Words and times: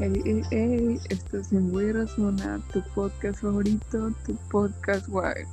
Ey, 0.00 0.22
ey, 0.24 0.42
ey, 0.50 1.00
estás 1.10 1.52
en 1.52 1.68
Güera 1.72 2.06
Zona, 2.06 2.58
tu 2.72 2.82
podcast 2.94 3.42
favorito, 3.42 4.10
tu 4.24 4.34
podcast 4.50 5.06
guay. 5.08 5.44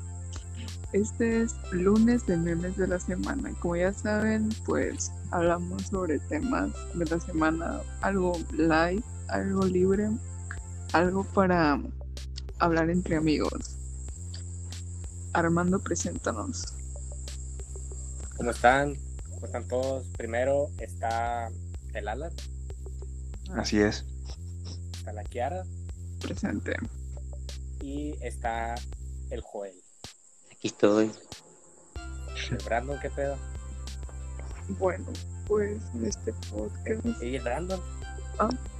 Este 0.94 1.42
es 1.42 1.54
lunes 1.74 2.26
de 2.28 2.38
memes 2.38 2.78
de 2.78 2.88
la 2.88 2.98
semana 2.98 3.52
y 3.52 3.56
como 3.56 3.76
ya 3.76 3.92
saben, 3.92 4.48
pues 4.66 5.12
hablamos 5.32 5.88
sobre 5.88 6.20
temas 6.20 6.72
de 6.94 7.04
la 7.04 7.20
semana, 7.20 7.82
algo 8.00 8.40
live, 8.54 9.04
algo 9.28 9.66
libre, 9.66 10.12
algo 10.94 11.26
para 11.26 11.82
hablar 12.60 12.90
entre 12.90 13.18
amigos. 13.18 13.76
Armando, 15.34 15.78
preséntanos. 15.78 16.74
¿Cómo 18.38 18.52
están? 18.52 18.96
¿Cómo 19.30 19.46
están 19.46 19.68
todos? 19.68 20.08
Primero 20.16 20.70
está 20.80 21.50
el 21.94 22.08
Alan, 22.08 22.32
Así 23.54 23.82
es. 23.82 24.06
Está 25.08 25.14
la 25.14 25.24
Kiara 25.24 25.64
Presente. 26.22 26.76
y 27.82 28.14
está 28.22 28.76
el 29.30 29.42
Joel. 29.42 29.76
Aquí 30.52 30.68
estoy. 30.68 31.12
¿El 32.52 32.58
Brandon 32.66 33.00
qué 33.02 33.10
pedo? 33.10 33.38
Bueno, 34.80 35.06
pues 35.48 35.82
en 35.94 36.06
este 36.06 36.34
podcast, 36.52 37.06
¿Y 37.22 37.36
el 37.38 37.42
Brandon? 37.42 37.80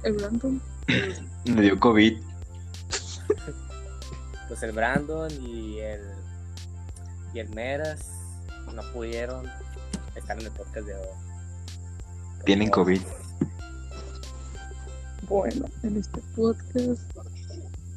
el 0.02 0.12
Brandon, 0.12 0.62
pues, 0.86 1.22
Le 1.46 1.62
dio 1.62 1.80
COVID. 1.80 2.18
Pues 4.48 4.62
el 4.62 4.72
Brandon 4.72 5.30
y 5.42 5.78
el 5.80 6.02
y 7.32 7.38
el 7.38 7.48
Meras 7.50 8.06
no 8.74 8.82
pudieron 8.92 9.46
estar 10.14 10.38
en 10.38 10.46
el 10.46 10.52
podcast 10.52 10.86
de 10.86 10.94
hoy. 10.94 11.08
Tienen 12.44 12.68
COVID. 12.70 13.00
Bueno, 15.28 15.66
en 15.82 15.98
este 15.98 16.22
podcast, 16.34 17.02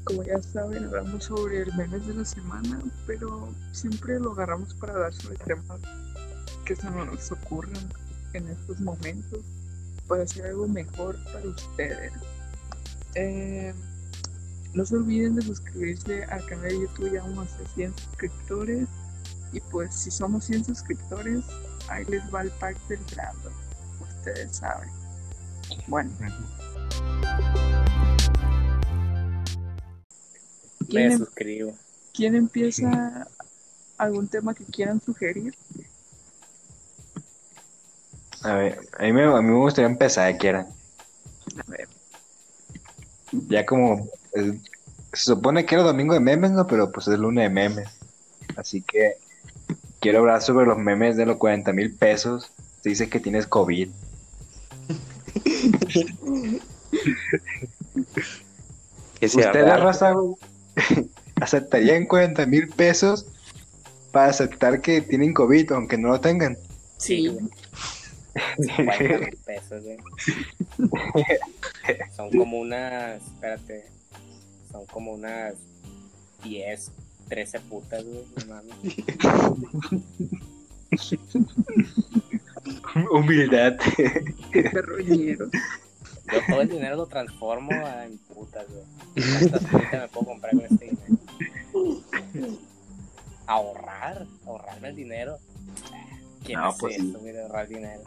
como 0.03 0.21
ya 0.23 0.41
saben, 0.41 0.83
hablamos 0.83 1.23
sobre 1.23 1.61
el 1.61 1.73
memes 1.75 2.05
de 2.05 2.13
la 2.13 2.25
semana, 2.25 2.81
pero 3.07 3.47
siempre 3.71 4.19
lo 4.19 4.33
agarramos 4.33 4.73
para 4.73 4.93
hablar 4.93 5.13
sobre 5.13 5.37
temas 5.37 5.79
que 6.65 6.75
se 6.75 6.89
nos 6.91 7.31
ocurran 7.31 7.89
en 8.33 8.49
estos 8.49 8.81
momentos 8.81 9.39
para 10.09 10.23
hacer 10.23 10.45
algo 10.47 10.67
mejor 10.67 11.17
para 11.31 11.47
ustedes. 11.47 12.11
Eh, 13.15 13.73
no 14.73 14.85
se 14.85 14.97
olviden 14.97 15.35
de 15.35 15.43
suscribirse 15.43 16.25
al 16.25 16.45
canal 16.47 16.67
de 16.67 16.81
YouTube, 16.81 17.13
ya 17.13 17.21
vamos 17.21 17.47
a 17.47 17.55
hacer 17.55 17.67
100 17.75 17.97
suscriptores. 17.97 18.87
Y 19.53 19.61
pues, 19.71 19.95
si 19.95 20.11
somos 20.11 20.43
100 20.45 20.65
suscriptores, 20.65 21.45
ahí 21.87 22.03
les 22.09 22.23
va 22.33 22.41
el 22.41 22.51
pack 22.51 22.77
del 22.89 22.99
Brandon. 23.13 23.53
Ustedes 24.01 24.57
saben. 24.57 24.89
Bueno. 25.87 26.11
Me 30.79 30.87
¿Quién, 30.87 31.11
em- 31.11 31.17
suscribo. 31.19 31.73
quién 32.13 32.35
empieza 32.35 33.27
algún 33.97 34.27
tema 34.27 34.53
que 34.53 34.65
quieran 34.65 35.01
sugerir? 35.01 35.55
A 38.43 38.55
ver, 38.55 38.79
a 38.97 39.03
mí 39.03 39.13
me, 39.13 39.23
a 39.23 39.41
mí 39.41 39.49
me 39.49 39.59
gustaría 39.59 39.89
empezar, 39.89 40.35
que 40.37 40.47
era. 40.49 40.67
A 41.57 41.71
ver, 41.71 41.87
Ya 43.47 43.65
como. 43.65 44.09
eh, 44.33 44.59
se 45.13 45.23
supone 45.33 45.65
que 45.65 45.75
era 45.75 45.83
domingo 45.83 46.13
de 46.13 46.19
memes, 46.19 46.51
¿no? 46.51 46.65
Pero 46.67 46.91
pues 46.91 47.07
es 47.07 47.19
lunes 47.19 47.43
de 47.45 47.49
memes. 47.49 47.89
Así 48.55 48.81
que. 48.81 49.17
Quiero 49.99 50.17
hablar 50.19 50.41
sobre 50.41 50.65
los 50.65 50.79
memes 50.79 51.15
de 51.15 51.27
los 51.27 51.37
40 51.37 51.71
mil 51.73 51.93
pesos. 51.95 52.49
Te 52.81 52.89
dice 52.89 53.07
que 53.07 53.19
tienes 53.19 53.45
COVID. 53.45 53.89
Que 59.19 59.29
sea 59.29 59.47
¿Ustedes, 59.47 59.65
raro. 59.65 59.83
raza, 59.83 60.13
aceptarían 61.41 62.05
40 62.05 62.45
mil 62.45 62.67
pesos 62.69 63.27
para 64.11 64.29
aceptar 64.29 64.81
que 64.81 65.01
tienen 65.01 65.33
COVID, 65.33 65.71
aunque 65.73 65.97
no 65.97 66.09
lo 66.09 66.19
tengan? 66.19 66.57
Sí, 66.97 67.27
güey. 67.27 67.45
50 68.57 69.03
mil 69.19 69.37
pesos, 69.45 69.83
güey. 69.83 69.97
Son 72.15 72.29
como 72.31 72.59
unas, 72.59 73.21
espérate, 73.21 73.85
son 74.71 74.85
como 74.85 75.11
unas 75.13 75.55
10, 76.43 76.91
13 77.27 77.59
putas, 77.61 78.03
güey. 78.05 78.23
Humildad. 83.11 83.77
qué. 83.95 84.23
Yo 86.31 86.39
todo 86.47 86.61
el 86.61 86.69
dinero 86.69 86.95
lo 86.95 87.05
transformo 87.07 87.71
en 87.71 88.17
putas, 88.19 88.65
güey. 88.69 89.49
¿Cuántas 89.49 89.71
me 89.71 90.07
puedo 90.09 90.25
comprar 90.27 90.51
con 90.53 90.65
este 90.65 90.85
dinero? 90.85 92.01
Ahorrar, 93.47 94.25
ahorrarme 94.45 94.89
el 94.89 94.95
dinero. 94.95 95.37
¿Quién 96.43 96.59
No, 96.59 96.69
hace 96.69 96.79
pues 96.79 96.97
eso, 96.97 97.19
güey, 97.19 97.33
de 97.33 97.41
ahorrar 97.43 97.67
dinero? 97.67 98.01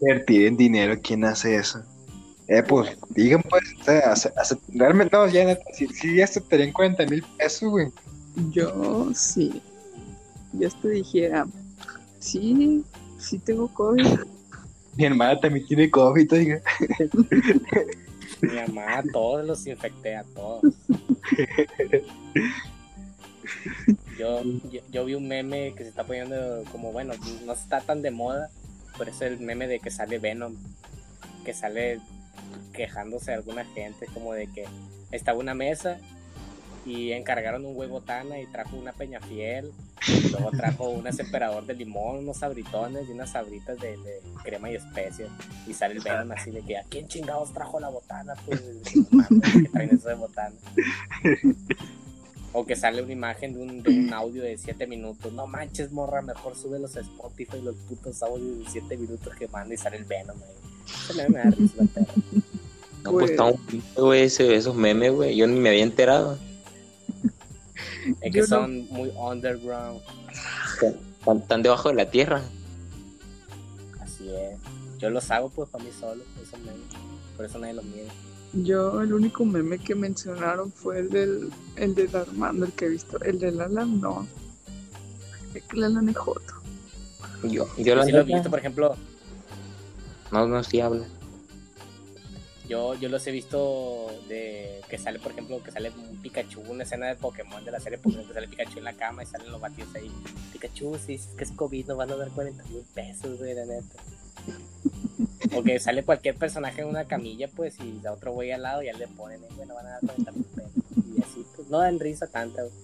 Invertir 0.00 0.46
en 0.46 0.56
dinero, 0.56 0.94
¿quién 1.02 1.24
hace 1.24 1.56
eso? 1.56 1.82
Eh, 2.48 2.62
pues, 2.64 2.96
digan, 3.10 3.42
pues, 3.48 3.62
realmente, 4.74 5.16
no, 5.16 5.28
ya, 5.28 5.56
si, 5.72 5.86
si 5.86 6.16
ya 6.16 6.24
aceptarían 6.24 6.72
40 6.72 7.06
mil 7.06 7.22
pesos, 7.38 7.70
güey. 7.70 7.92
Yo 8.50 9.10
sí. 9.14 9.62
Yo 10.52 10.68
te 10.68 10.88
dijera, 10.88 11.46
sí, 12.18 12.84
sí 13.18 13.38
tengo 13.38 13.72
COVID. 13.72 14.04
Mi 15.00 15.06
hermana 15.06 15.40
también 15.40 15.66
tiene 15.66 15.90
COVID, 15.90 16.30
oiga. 16.34 16.60
Mi 18.42 18.54
mamá 18.54 18.98
a 18.98 19.02
todos 19.02 19.46
los 19.46 19.66
infecté, 19.66 20.14
a 20.14 20.24
todos. 20.24 20.62
Yo, 24.18 24.42
yo, 24.70 24.80
yo 24.90 25.04
vi 25.06 25.14
un 25.14 25.26
meme 25.26 25.72
que 25.74 25.84
se 25.84 25.88
está 25.88 26.04
poniendo 26.04 26.62
como, 26.70 26.92
bueno, 26.92 27.14
no 27.46 27.54
está 27.54 27.80
tan 27.80 28.02
de 28.02 28.10
moda, 28.10 28.50
pero 28.98 29.10
es 29.10 29.22
el 29.22 29.40
meme 29.40 29.66
de 29.66 29.80
que 29.80 29.90
sale 29.90 30.18
Venom, 30.18 30.54
que 31.46 31.54
sale 31.54 31.98
quejándose 32.74 33.30
de 33.30 33.38
alguna 33.38 33.64
gente, 33.64 34.06
como 34.12 34.34
de 34.34 34.48
que 34.48 34.66
estaba 35.12 35.38
una 35.38 35.54
mesa 35.54 35.96
y 36.84 37.12
encargaron 37.12 37.64
un 37.64 37.74
huevo 37.74 37.94
botana 38.00 38.38
y 38.38 38.46
trajo 38.46 38.76
una 38.76 38.92
peña 38.92 39.20
fiel, 39.20 39.72
luego 40.32 40.50
trajo 40.52 40.88
un 40.90 41.06
emperador 41.06 41.66
de 41.66 41.74
limón, 41.74 42.18
unos 42.18 42.38
sabritones 42.38 43.08
y 43.08 43.12
unas 43.12 43.30
sabritas 43.32 43.78
de, 43.78 43.96
de 43.98 44.20
crema 44.42 44.70
y 44.70 44.76
especias, 44.76 45.28
y 45.66 45.74
sale 45.74 45.94
el 45.94 46.00
Venom 46.00 46.32
así 46.32 46.50
de 46.50 46.62
que, 46.62 46.78
¿a 46.78 46.82
quién 46.88 47.06
chingados 47.08 47.52
trajo 47.52 47.78
la 47.80 47.88
botana? 47.88 48.34
Pues, 48.46 48.60
que 49.52 49.68
traen 49.70 49.90
eso 49.94 50.08
de 50.08 50.14
botana. 50.14 50.54
O 52.52 52.66
que 52.66 52.74
sale 52.74 53.00
una 53.02 53.12
imagen 53.12 53.54
de 53.54 53.60
un, 53.62 53.82
de 53.82 53.90
un 53.90 54.12
audio 54.12 54.42
de 54.42 54.58
7 54.58 54.86
minutos. 54.88 55.32
No 55.32 55.46
manches, 55.46 55.92
morra, 55.92 56.20
mejor 56.20 56.56
sube 56.56 56.80
los 56.80 56.96
Spotify 56.96 57.60
los 57.62 57.76
putos 57.76 58.20
audios 58.24 58.58
de 58.58 58.64
7 58.72 58.96
minutos 58.96 59.32
que 59.38 59.46
manda 59.48 59.72
y 59.72 59.76
sale 59.76 59.98
el 59.98 60.04
Venom. 60.04 60.36
Ese 60.86 61.14
meme 61.14 61.28
me 61.28 61.44
da 61.44 61.50
risa, 61.56 61.74
la 61.78 61.84
perra. 61.86 62.12
No, 63.04 63.12
pues 63.12 63.12
Pues- 63.12 63.30
está 63.30 63.44
un 63.44 63.56
pinche, 63.66 64.00
güey, 64.00 64.22
ese- 64.22 64.54
esos 64.56 64.74
memes, 64.74 65.12
güey. 65.12 65.36
Yo 65.36 65.46
ni 65.46 65.60
me 65.60 65.68
había 65.68 65.84
enterado. 65.84 66.38
Es 68.20 68.32
Yo 68.32 68.32
que 68.32 68.40
no- 68.40 68.46
son 68.46 68.86
muy 68.90 69.10
underground. 69.16 70.00
Están, 70.74 71.38
están 71.38 71.62
debajo 71.62 71.88
de 71.90 71.94
la 71.96 72.10
tierra. 72.10 72.42
Así 74.00 74.28
es. 74.30 74.58
Yo 74.98 75.10
los 75.10 75.30
hago 75.30 75.48
pues 75.50 75.68
para 75.70 75.84
mí 75.84 75.90
solo, 75.98 76.22
esos 76.42 76.58
memes. 76.60 76.80
Por 77.36 77.46
eso 77.46 77.58
nadie 77.58 77.74
los 77.74 77.84
mide. 77.84 78.08
Yo 78.52 79.00
el 79.00 79.12
único 79.12 79.44
meme 79.44 79.78
que 79.78 79.94
mencionaron 79.94 80.72
fue 80.72 80.98
el 80.98 81.08
del, 81.10 81.50
el 81.76 81.94
del 81.94 82.14
Armando, 82.16 82.66
el 82.66 82.72
que 82.72 82.86
he 82.86 82.88
visto. 82.88 83.20
El 83.22 83.38
del 83.38 83.60
Alan 83.60 84.00
no. 84.00 84.26
Es 85.54 85.62
que 85.64 85.76
el 85.76 85.84
Alan 85.84 86.08
es 86.08 86.16
joto. 86.16 86.54
Yo, 87.44 87.66
yo 87.78 87.94
la 87.94 88.04
Si 88.04 88.12
lo 88.12 88.20
he 88.20 88.24
visto, 88.24 88.50
por 88.50 88.58
ejemplo, 88.58 88.94
No, 90.32 90.46
no, 90.46 90.62
sí 90.64 90.80
habla. 90.80 91.06
Yo, 92.70 92.94
yo 92.94 93.08
los 93.08 93.26
he 93.26 93.32
visto 93.32 94.06
de 94.28 94.80
que 94.88 94.96
sale, 94.96 95.18
por 95.18 95.32
ejemplo, 95.32 95.60
que 95.60 95.72
sale 95.72 95.90
un 95.90 96.22
Pikachu, 96.22 96.60
una 96.68 96.84
escena 96.84 97.08
de 97.08 97.16
Pokémon 97.16 97.64
de 97.64 97.72
la 97.72 97.80
serie 97.80 97.98
Pokémon, 97.98 98.24
que 98.24 98.32
sale 98.32 98.46
Pikachu 98.46 98.78
en 98.78 98.84
la 98.84 98.92
cama 98.92 99.24
y 99.24 99.26
salen 99.26 99.50
los 99.50 99.60
batidos 99.60 99.92
ahí. 99.96 100.08
Pikachu, 100.52 100.96
si 101.04 101.12
dices 101.14 101.34
que 101.36 101.42
es 101.42 101.50
COVID, 101.50 101.88
nos 101.88 101.96
van 101.96 102.12
a 102.12 102.16
dar 102.16 102.28
40 102.30 102.62
mil 102.66 102.84
pesos, 102.94 103.38
güey, 103.38 103.54
la 103.54 103.66
neta. 103.66 103.96
O 105.56 105.64
que 105.64 105.80
sale 105.80 106.04
cualquier 106.04 106.36
personaje 106.36 106.82
en 106.82 106.86
una 106.86 107.06
camilla, 107.06 107.48
pues, 107.48 107.76
y 107.80 108.06
a 108.06 108.12
otro 108.12 108.30
güey 108.32 108.52
al 108.52 108.62
lado 108.62 108.84
y 108.84 108.86
ya 108.86 108.92
le 108.92 109.08
ponen, 109.08 109.42
eh, 109.42 109.48
bueno, 109.56 109.74
van 109.74 109.86
a 109.86 109.90
dar 109.90 110.00
40 110.02 110.30
mil 110.30 110.44
pesos. 110.44 110.70
Y 111.16 111.22
así, 111.22 111.44
pues, 111.56 111.68
no 111.68 111.78
dan 111.78 111.98
risa 111.98 112.28
tanta, 112.28 112.62
güey. 112.62 112.74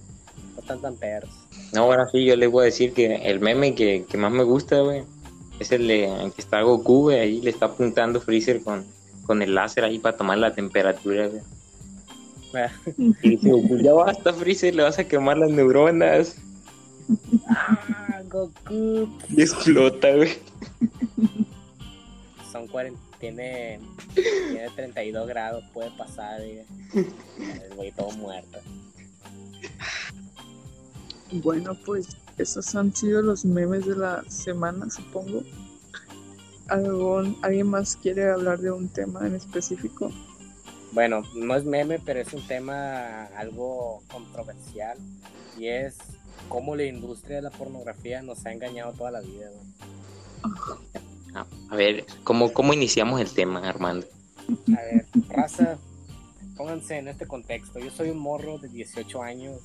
No 0.55 0.63
están 0.63 0.81
tan 0.81 0.97
perros. 0.97 1.31
No, 1.73 1.87
bueno, 1.87 2.09
sí, 2.11 2.25
yo 2.25 2.35
les 2.35 2.51
voy 2.51 2.63
a 2.63 2.65
decir 2.65 2.93
que 2.93 3.15
el 3.15 3.39
meme 3.39 3.77
que, 3.77 4.05
que 4.09 4.17
más 4.17 4.33
me 4.33 4.43
gusta, 4.43 4.81
güey, 4.81 5.05
es 5.61 5.71
el 5.71 5.87
de 5.87 6.07
en 6.07 6.33
que 6.33 6.43
está 6.43 6.63
Goku, 6.63 7.03
güey, 7.03 7.21
ahí 7.21 7.41
le 7.41 7.51
está 7.51 7.67
apuntando 7.67 8.21
Freezer 8.21 8.61
con, 8.63 8.85
con 9.27 9.43
el 9.43 9.55
láser 9.55 9.85
ahí 9.85 9.99
para 9.99 10.17
tomar 10.17 10.39
la 10.39 10.55
temperatura, 10.55 11.29
güey. 11.29 11.43
Y 13.23 13.31
dice 13.31 13.51
Goku, 13.51 13.79
ya 13.79 13.93
basta, 13.93 14.33
Freezer, 14.33 14.75
le 14.75 14.83
vas 14.83 14.99
a 14.99 15.07
quemar 15.07 15.37
las 15.37 15.51
neuronas. 15.51 16.37
Ah, 17.49 18.23
Goku. 18.31 19.09
Y 19.29 19.43
explota, 19.43 20.15
güey. 20.15 20.31
son 22.51 22.67
40, 22.69 22.99
tiene, 23.21 23.81
tiene 24.15 24.71
32 24.75 25.29
grados, 25.29 25.65
puede 25.75 25.91
pasar, 25.93 26.41
y 26.41 26.63
el 26.95 27.75
güey 27.75 27.93
todo 27.93 28.11
muerto. 28.13 28.59
Bueno, 31.33 31.77
pues 31.85 32.17
esos 32.39 32.75
han 32.75 32.95
sido 32.95 33.21
los 33.23 33.45
memes 33.45 33.85
de 33.87 33.97
la 33.97 34.25
semana, 34.29 34.89
supongo. 34.91 35.43
¿Algún, 36.69 37.37
¿Alguien 37.43 37.69
más 37.69 37.97
quiere 37.97 38.31
hablar 38.31 38.59
de 38.59 38.71
un 38.73 38.89
tema 38.89 39.27
en 39.27 39.35
específico? 39.37 40.11
Bueno, 40.93 41.23
no 41.35 41.55
es 41.55 41.65
meme, 41.65 41.99
pero 41.99 42.21
es 42.21 42.33
un 42.33 42.47
tema 42.47 43.25
algo 43.37 44.03
controversial 44.11 44.99
y 45.59 45.69
es 45.69 45.97
cómo 46.49 46.75
la 46.75 46.85
industria 46.85 47.37
de 47.37 47.43
la 47.43 47.51
pornografía 47.51 48.23
nos 48.23 48.45
ha 48.47 48.53
engañado 48.53 48.93
toda 48.93 49.11
la 49.11 49.21
vida. 49.21 49.51
Ah, 51.35 51.47
A 51.71 51.77
ver, 51.77 52.05
¿cómo, 52.25 52.53
¿cómo 52.53 52.73
iniciamos 52.73 53.21
el 53.21 53.31
tema, 53.33 53.69
Armando? 53.69 54.07
A 54.77 54.81
ver, 54.83 55.07
raza, 55.29 55.77
pónganse 56.57 56.97
en 56.99 57.09
este 57.09 57.27
contexto. 57.27 57.79
Yo 57.79 57.91
soy 57.91 58.11
un 58.11 58.19
morro 58.19 58.59
de 58.59 58.69
18 58.69 59.23
años, 59.23 59.61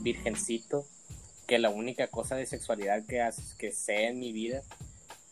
virgencito, 0.00 0.84
que 1.46 1.58
la 1.58 1.70
única 1.70 2.08
cosa 2.08 2.34
de 2.36 2.46
sexualidad 2.46 3.04
que, 3.06 3.20
hace- 3.20 3.56
que 3.58 3.70
sé 3.70 4.06
en 4.08 4.18
mi 4.18 4.32
vida, 4.32 4.62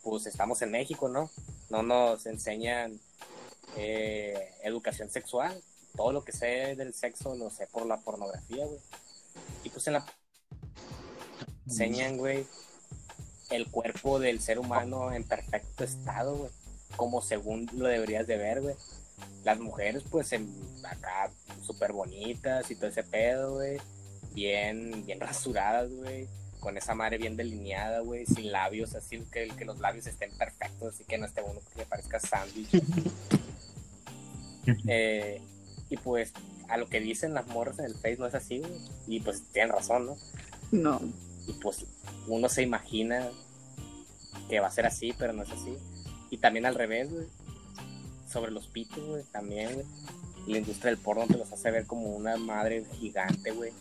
pues 0.02 0.26
estamos 0.26 0.60
en 0.62 0.70
México, 0.70 1.08
¿no? 1.08 1.30
No 1.70 1.82
nos 1.82 2.26
enseñan 2.26 3.00
eh, 3.76 4.54
educación 4.62 5.10
sexual. 5.10 5.62
Todo 5.96 6.12
lo 6.12 6.24
que 6.24 6.32
sé 6.32 6.74
del 6.76 6.94
sexo 6.94 7.34
lo 7.34 7.50
sé 7.50 7.66
por 7.66 7.86
la 7.86 7.98
pornografía, 7.98 8.64
güey. 8.64 8.80
Y 9.64 9.70
pues 9.70 9.86
en 9.86 9.94
la 9.94 10.06
enseñan, 11.66 12.16
güey, 12.16 12.46
el 13.50 13.70
cuerpo 13.70 14.18
del 14.18 14.40
ser 14.40 14.58
humano 14.58 15.12
en 15.12 15.24
perfecto 15.24 15.84
estado, 15.84 16.36
güey. 16.36 16.50
Como 16.96 17.22
según 17.22 17.68
lo 17.72 17.86
deberías 17.86 18.26
de 18.26 18.36
ver, 18.36 18.60
güey. 18.60 18.74
Las 19.44 19.58
mujeres, 19.58 20.02
pues, 20.10 20.32
en, 20.32 20.48
acá, 20.84 21.30
súper 21.62 21.92
bonitas 21.92 22.70
y 22.70 22.74
todo 22.74 22.88
ese 22.88 23.02
pedo, 23.02 23.54
güey. 23.54 23.78
Bien, 24.34 25.04
bien 25.04 25.20
rasuradas, 25.20 25.90
güey. 25.90 26.28
Con 26.62 26.78
esa 26.78 26.94
madre 26.94 27.18
bien 27.18 27.36
delineada, 27.36 28.00
güey. 28.00 28.24
Sin 28.24 28.52
labios, 28.52 28.94
así 28.94 29.18
que, 29.32 29.48
que 29.48 29.64
los 29.64 29.80
labios 29.80 30.06
estén 30.06 30.30
perfectos, 30.38 30.94
así 30.94 31.04
que 31.04 31.18
no 31.18 31.26
esté 31.26 31.42
uno 31.42 31.60
que 31.76 31.84
parezca 31.84 32.18
sándwich. 32.18 32.70
Eh, 34.86 35.40
y 35.90 35.96
pues, 35.96 36.32
a 36.68 36.76
lo 36.76 36.86
que 36.86 37.00
dicen 37.00 37.34
las 37.34 37.48
morras 37.48 37.80
en 37.80 37.86
el 37.86 37.94
Face 37.94 38.16
no 38.16 38.26
es 38.26 38.34
así, 38.36 38.60
güey. 38.60 38.80
Y 39.08 39.18
pues 39.18 39.42
tienen 39.52 39.72
razón, 39.72 40.06
¿no? 40.06 40.16
No. 40.70 41.00
y 41.48 41.52
pues 41.54 41.84
uno 42.28 42.48
se 42.48 42.62
imagina 42.62 43.28
que 44.48 44.60
va 44.60 44.68
a 44.68 44.70
ser 44.70 44.86
así, 44.86 45.12
pero 45.18 45.32
no 45.32 45.42
es 45.42 45.50
así. 45.50 45.76
Y 46.30 46.38
también 46.38 46.64
al 46.64 46.74
revés, 46.74 47.12
güey. 47.12 47.26
Sobre 48.30 48.52
los 48.52 48.68
pitos, 48.68 49.04
güey, 49.04 49.24
también, 49.24 49.74
güey. 49.74 49.86
La 50.46 50.58
industria 50.58 50.90
del 50.90 50.98
porno 50.98 51.26
te 51.26 51.36
los 51.36 51.52
hace 51.52 51.70
ver 51.70 51.86
como 51.86 52.16
una 52.16 52.36
madre 52.36 52.84
gigante, 52.98 53.50
güey. 53.50 53.72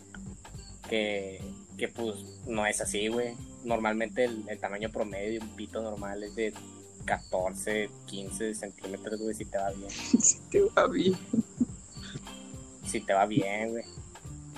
Que, 0.88 1.40
que 1.76 1.88
pues 1.88 2.16
no 2.46 2.66
es 2.66 2.80
así, 2.80 3.08
güey. 3.08 3.34
Normalmente 3.64 4.24
el, 4.24 4.44
el 4.48 4.58
tamaño 4.58 4.90
promedio 4.90 5.40
de 5.40 5.46
un 5.46 5.48
pito 5.56 5.80
normal 5.82 6.22
es 6.24 6.34
de 6.34 6.52
14, 7.04 7.90
15 8.06 8.54
centímetros, 8.54 9.20
güey, 9.20 9.34
si 9.34 9.44
te 9.44 9.58
va 9.58 9.70
bien. 9.70 9.90
Si 10.20 10.38
te 10.50 10.60
va 10.62 10.86
bien. 10.86 11.16
Si 12.84 13.00
te 13.00 13.12
va 13.14 13.26
bien, 13.26 13.70
güey. 13.70 13.84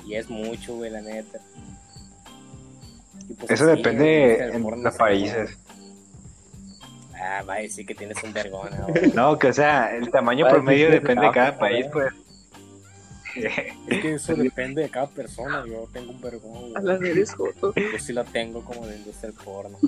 Y 0.07 0.15
es 0.17 0.29
mucho, 0.29 0.77
güey, 0.77 0.91
la 0.91 1.01
neta. 1.01 1.39
Y, 3.29 3.35
pues, 3.35 3.51
Eso 3.51 3.65
así, 3.71 3.77
depende 3.77 4.37
en 4.49 4.63
porno 4.63 4.83
los 4.83 4.93
se- 4.95 4.99
países. 4.99 5.57
Ah, 7.15 7.43
va 7.49 7.55
a 7.55 7.59
decir 7.59 7.87
que 7.87 7.95
tienes 7.95 8.23
un 8.23 8.33
vergón 8.35 8.69
ahora. 8.79 9.01
No, 9.15 9.39
que 9.39 9.49
o 9.49 9.53
sea, 9.53 9.97
el 9.97 10.11
tamaño 10.11 10.47
promedio 10.49 10.91
depende 10.91 11.25
de 11.27 11.33
cada 11.33 11.59
país, 11.59 11.87
pues. 11.93 12.13
Es 13.89 14.01
que 14.03 14.15
eso 14.15 14.35
depende 14.35 14.83
de 14.83 14.89
cada 14.89 15.09
persona. 15.09 15.65
Yo 15.67 15.89
tengo 15.93 16.13
un 16.13 16.21
vergón. 16.21 16.61
güey. 16.61 16.75
Alan, 16.77 17.05
eres 17.05 17.35
joto. 17.35 17.75
Yo 17.75 17.99
sí 17.99 18.13
lo 18.13 18.25
tengo 18.25 18.65
como 18.65 18.87
de 18.87 18.97
industria 18.97 19.31
del 19.31 19.41
porno. 19.45 19.79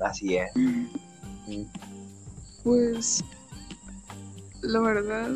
Así 0.00 0.36
es. 0.36 0.50
Pues, 2.62 3.24
la 4.62 4.80
verdad, 4.80 5.30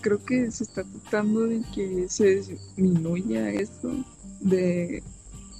creo 0.00 0.24
que 0.24 0.50
se 0.50 0.64
está 0.64 0.84
tratando 0.84 1.46
de 1.46 1.62
que 1.74 2.06
se 2.08 2.36
disminuya 2.36 3.50
esto, 3.50 3.92
de 4.40 5.02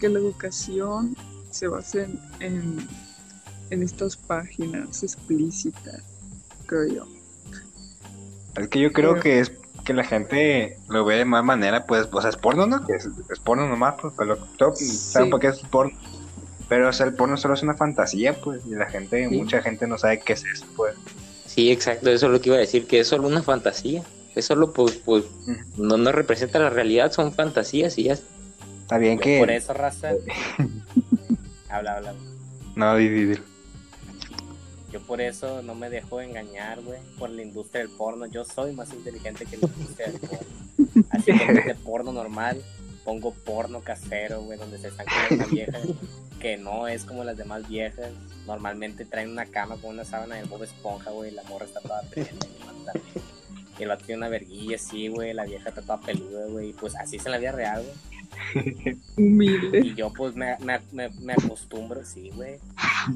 que 0.01 0.09
la 0.09 0.19
educación 0.19 1.17
se 1.51 1.69
base 1.69 2.05
en, 2.05 2.21
en, 2.41 2.89
en 3.71 3.83
estas 3.83 4.17
páginas 4.17 5.03
explícitas, 5.03 6.03
creo 6.67 6.95
yo. 6.95 7.22
Es 8.57 8.69
que 8.69 8.81
yo 8.81 8.93
creo 8.93 9.19
que 9.21 9.41
es 9.41 9.53
que 9.85 9.95
la 9.95 10.05
gente 10.05 10.77
lo 10.89 11.05
ve 11.05 11.17
de 11.17 11.25
más 11.25 11.43
manera, 11.45 11.87
pues, 11.87 12.09
o 12.13 12.21
sea, 12.21 12.31
es 12.31 12.37
porno, 12.37 12.67
¿no? 12.67 12.87
Que 12.87 12.95
es, 12.95 13.07
es 13.31 13.39
porno 13.41 13.67
nomás, 13.69 13.95
pues, 14.01 14.15
pero 14.17 14.37
todos 14.57 14.79
Sí. 14.79 14.87
saben 14.87 15.31
por 15.31 15.41
qué 15.41 15.49
es 15.49 15.59
porno. 15.59 15.93
Pero, 16.69 16.89
o 16.89 16.93
sea, 16.93 17.07
el 17.07 17.15
porno 17.15 17.37
solo 17.37 17.55
es 17.55 17.63
una 17.63 17.75
fantasía, 17.75 18.35
pues, 18.41 18.61
y 18.67 18.71
la 18.75 18.87
gente, 18.87 19.29
Sí. 19.29 19.37
mucha 19.37 19.61
gente 19.63 19.87
no 19.87 19.99
sabe 19.99 20.21
qué 20.21 20.35
es 20.35 20.45
eso, 20.45 20.67
pues. 20.77 20.95
Sí, 21.47 21.71
exacto, 21.71 22.11
eso 22.11 22.27
es 22.27 22.33
lo 22.33 22.41
que 22.41 22.49
iba 22.51 22.57
a 22.57 22.61
decir, 22.61 22.87
que 22.87 23.01
es 23.01 23.09
solo 23.09 23.27
una 23.29 23.43
fantasía. 23.43 24.03
Es 24.35 24.47
solo, 24.47 24.73
pues, 24.73 24.93
pues 25.05 25.25
no, 25.77 25.99
no 25.99 26.13
representa 26.13 26.59
la 26.59 26.71
realidad, 26.71 27.13
son 27.13 27.33
fantasías 27.35 27.99
y 27.99 28.05
ya 28.05 28.15
está. 28.15 28.99
Bien 28.99 29.19
que... 29.19 29.39
Por 29.39 29.51
eso, 29.51 29.75
raza. 29.75 30.13
habla, 31.69 31.97
habla. 31.97 32.15
No, 32.77 32.97
di, 32.97 33.09
di, 33.09 33.25
di. 33.27 33.39
Yo 34.93 35.01
por 35.01 35.21
eso 35.21 35.63
no 35.63 35.75
me 35.75 35.89
dejo 35.89 36.21
engañar, 36.21 36.83
güey, 36.83 37.01
por 37.19 37.31
la 37.31 37.43
industria 37.43 37.81
del 37.81 37.91
porno. 37.91 38.27
Yo 38.27 38.45
soy 38.45 38.73
más 38.73 38.93
inteligente 38.93 39.47
que 39.47 39.57
la 39.57 39.67
industria 39.67 40.09
del 40.09 40.21
porno. 40.21 41.07
Así 41.11 41.33
que 41.33 41.53
de 41.53 41.75
porno 41.77 42.13
normal, 42.13 42.63
pongo 43.05 43.33
porno 43.33 43.81
casero, 43.81 44.43
güey, 44.43 44.59
donde 44.59 44.79
se 44.79 44.89
están 44.89 45.07
con 45.07 45.39
una 45.39 45.47
vieja 45.47 45.79
que 46.41 46.57
no 46.57 46.89
es 46.89 47.05
como 47.05 47.25
las 47.25 47.37
demás 47.37 47.69
viejas. 47.69 48.11
Normalmente 48.47 49.05
traen 49.05 49.31
una 49.31 49.47
cama 49.47 49.77
con 49.77 49.91
una 49.91 50.05
sábana 50.05 50.35
de 50.35 50.45
Bob 50.45 50.63
Esponja, 50.65 51.11
güey, 51.11 51.31
la 51.31 51.45
morra 51.45 51.67
está 51.67 51.81
toda 51.81 52.03
pequeña, 52.03 52.39
y 53.79 53.83
el 53.83 53.89
vato 53.89 54.05
tiene 54.05 54.19
una 54.19 54.29
verguilla 54.29 54.77
así, 54.77 55.09
güey, 55.09 55.33
la 55.33 55.45
vieja 55.45 55.69
está 55.69 55.81
toda 55.81 56.01
peluda, 56.01 56.47
güey, 56.49 56.71
y 56.71 56.73
pues 56.73 56.97
así 56.97 57.17
es 57.17 57.27
en 57.27 57.33
la 57.33 57.39
vida 57.39 57.53
real, 57.53 57.85
güey. 57.85 58.99
Humilde. 59.17 59.81
Y 59.81 59.95
yo 59.95 60.13
pues 60.13 60.35
me, 60.35 60.57
me, 60.59 60.81
me, 60.91 61.09
me 61.21 61.33
acostumbro, 61.35 62.05
sí, 62.05 62.31
güey. 62.35 62.59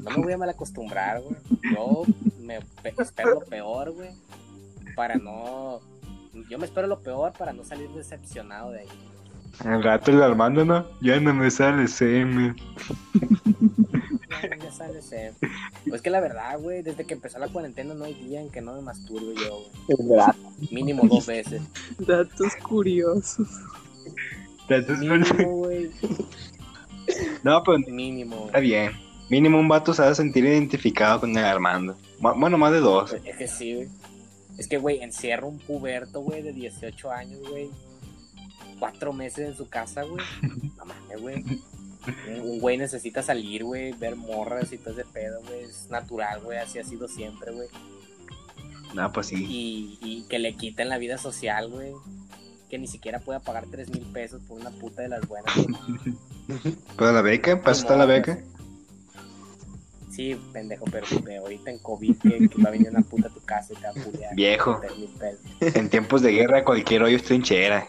No 0.03 0.11
me 0.17 0.23
voy 0.23 0.33
a 0.33 0.37
mal 0.37 0.49
acostumbrar, 0.49 1.21
güey. 1.21 1.35
Yo 1.73 2.03
me 2.41 2.59
pe- 2.81 2.93
espero 2.97 3.35
lo 3.35 3.39
peor, 3.41 3.91
güey. 3.91 4.09
Para 4.95 5.15
no... 5.15 5.79
Yo 6.49 6.57
me 6.59 6.65
espero 6.65 6.87
lo 6.87 6.99
peor 6.99 7.33
para 7.33 7.53
no 7.53 7.63
salir 7.63 7.89
decepcionado 7.89 8.71
de 8.71 8.81
ahí. 8.81 8.87
El 9.65 9.81
rato 9.83 10.11
el 10.11 10.21
Armando, 10.21 10.63
¿no? 10.65 10.85
Ya 11.01 11.19
no 11.19 11.33
me 11.33 11.49
sale 11.49 11.87
CM. 11.87 12.55
Ya, 14.41 14.55
ya 14.63 14.71
sabes, 14.71 15.11
eh. 15.13 15.33
Pues 15.89 16.01
que 16.03 16.11
la 16.11 16.19
verdad, 16.19 16.59
güey, 16.59 16.83
desde 16.83 17.05
que 17.05 17.15
empezó 17.15 17.39
la 17.39 17.47
cuarentena 17.47 17.95
no 17.95 18.05
hay 18.05 18.13
día 18.13 18.39
en 18.41 18.49
que 18.51 18.61
no 18.61 18.73
me 18.75 18.81
masturbe 18.81 19.33
yo, 19.35 19.63
güey. 19.87 20.19
Mínimo 20.71 21.07
dos 21.07 21.25
veces. 21.25 21.61
Datos 21.97 22.55
curiosos. 22.61 23.47
Mínimo, 24.99 25.55
güey. 25.57 25.89
No, 27.43 27.63
pero 27.63 27.79
Mínimo. 27.79 28.45
está 28.47 28.59
bien. 28.59 28.91
Mínimo 29.29 29.59
un 29.59 29.67
vato 29.67 29.93
se 29.93 30.01
va 30.01 30.09
a 30.09 30.15
sentir 30.15 30.45
identificado 30.45 31.19
con 31.21 31.37
el 31.37 31.43
Armando. 31.43 31.97
Ma- 32.19 32.33
Bueno, 32.33 32.57
más 32.57 32.71
de 32.71 32.79
dos. 32.79 33.13
Es 33.25 33.35
que 33.37 33.47
sí, 33.47 33.75
güey. 33.75 33.87
Es 34.57 34.67
que, 34.67 34.77
güey, 34.77 35.01
encierro 35.03 35.47
un 35.47 35.59
puberto, 35.59 36.21
güey, 36.21 36.41
de 36.41 36.53
18 36.53 37.11
años, 37.11 37.39
güey. 37.49 37.69
Cuatro 38.79 39.11
meses 39.13 39.49
en 39.49 39.55
su 39.55 39.67
casa, 39.69 40.03
güey. 40.03 40.23
No 40.77 40.85
mames, 40.85 41.21
güey. 41.21 41.43
Un- 42.41 42.59
güey 42.59 42.77
necesita 42.77 43.21
salir, 43.21 43.63
güey, 43.65 43.91
ver 43.93 44.15
morras 44.15 44.71
y 44.71 44.77
todo 44.77 44.93
ese 44.93 45.05
pedo, 45.05 45.41
güey. 45.45 45.61
Es 45.65 45.89
natural, 45.89 46.39
güey, 46.41 46.57
así 46.57 46.79
ha 46.79 46.83
sido 46.85 47.07
siempre, 47.07 47.51
güey. 47.51 47.67
No, 48.93 49.11
pues 49.11 49.27
sí. 49.27 49.45
Y, 49.47 49.99
y 50.01 50.23
que 50.29 50.39
le 50.39 50.53
quiten 50.55 50.87
la 50.89 50.97
vida 50.97 51.17
social, 51.17 51.69
güey. 51.69 51.91
Que 52.69 52.77
ni 52.77 52.87
siquiera 52.87 53.19
pueda 53.19 53.39
pagar 53.41 53.65
tres 53.69 53.89
mil 53.89 54.03
pesos 54.13 54.41
por 54.47 54.59
una 54.59 54.69
puta 54.71 55.01
de 55.01 55.09
las 55.09 55.27
buenas. 55.27 55.53
¿Pero 56.97 57.11
la 57.11 57.21
beca? 57.21 57.61
¿Pasa 57.61 57.81
está 57.81 57.97
la 57.97 58.05
beca? 58.05 58.39
Sí, 60.17 60.35
pendejo, 60.51 60.85
pero 60.91 61.05
güey, 61.21 61.35
ahorita 61.35 61.69
en 61.69 61.77
COVID 61.77 62.17
que, 62.17 62.49
que 62.49 62.61
va 62.63 62.69
a 62.69 62.71
venir 62.71 62.89
una 62.89 63.01
puta 63.01 63.27
a 63.27 63.31
tu 63.31 63.39
casa 63.41 63.73
y 63.73 63.75
te 63.75 63.83
va 63.83 63.89
a 63.89 63.93
pulear. 63.93 64.35
Viejo. 64.35 64.81
En 65.59 65.91
tiempos 65.91 66.23
de 66.23 66.31
guerra 66.31 66.65
cualquier 66.65 67.03
hoyo 67.03 67.17
es 67.17 67.23
trinchera. 67.23 67.87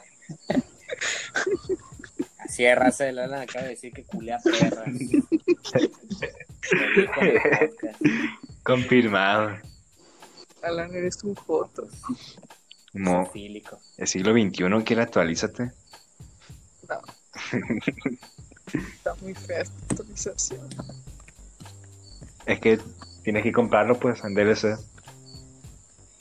Así 2.37 2.66
es, 2.66 2.76
raza 2.76 3.04
de 3.04 3.12
Lala 3.12 3.40
acaba 3.40 3.62
de 3.64 3.70
decir 3.70 3.94
que 3.94 4.04
culea 4.04 4.38
perras. 4.40 4.90
Confirmado. 8.62 9.56
Alan, 10.61 10.94
eres 10.94 11.25
un 11.25 11.35
joto. 11.35 11.88
Como 12.92 13.25
Zoofílico. 13.25 13.80
el 13.97 14.06
siglo 14.06 14.32
XXI, 14.32 14.85
quiere 14.85 15.00
actualízate. 15.00 15.73
No. 16.90 17.00
Está 18.66 19.14
muy 19.23 19.32
fea 19.32 19.62
esta 19.62 19.75
actualización. 19.88 20.68
Es 22.49 22.61
que 22.61 22.78
Tienes 23.23 23.43
que 23.43 23.52
comprarlo, 23.52 23.99
pues, 24.00 24.25
en 24.25 24.33
DLC. 24.35 24.78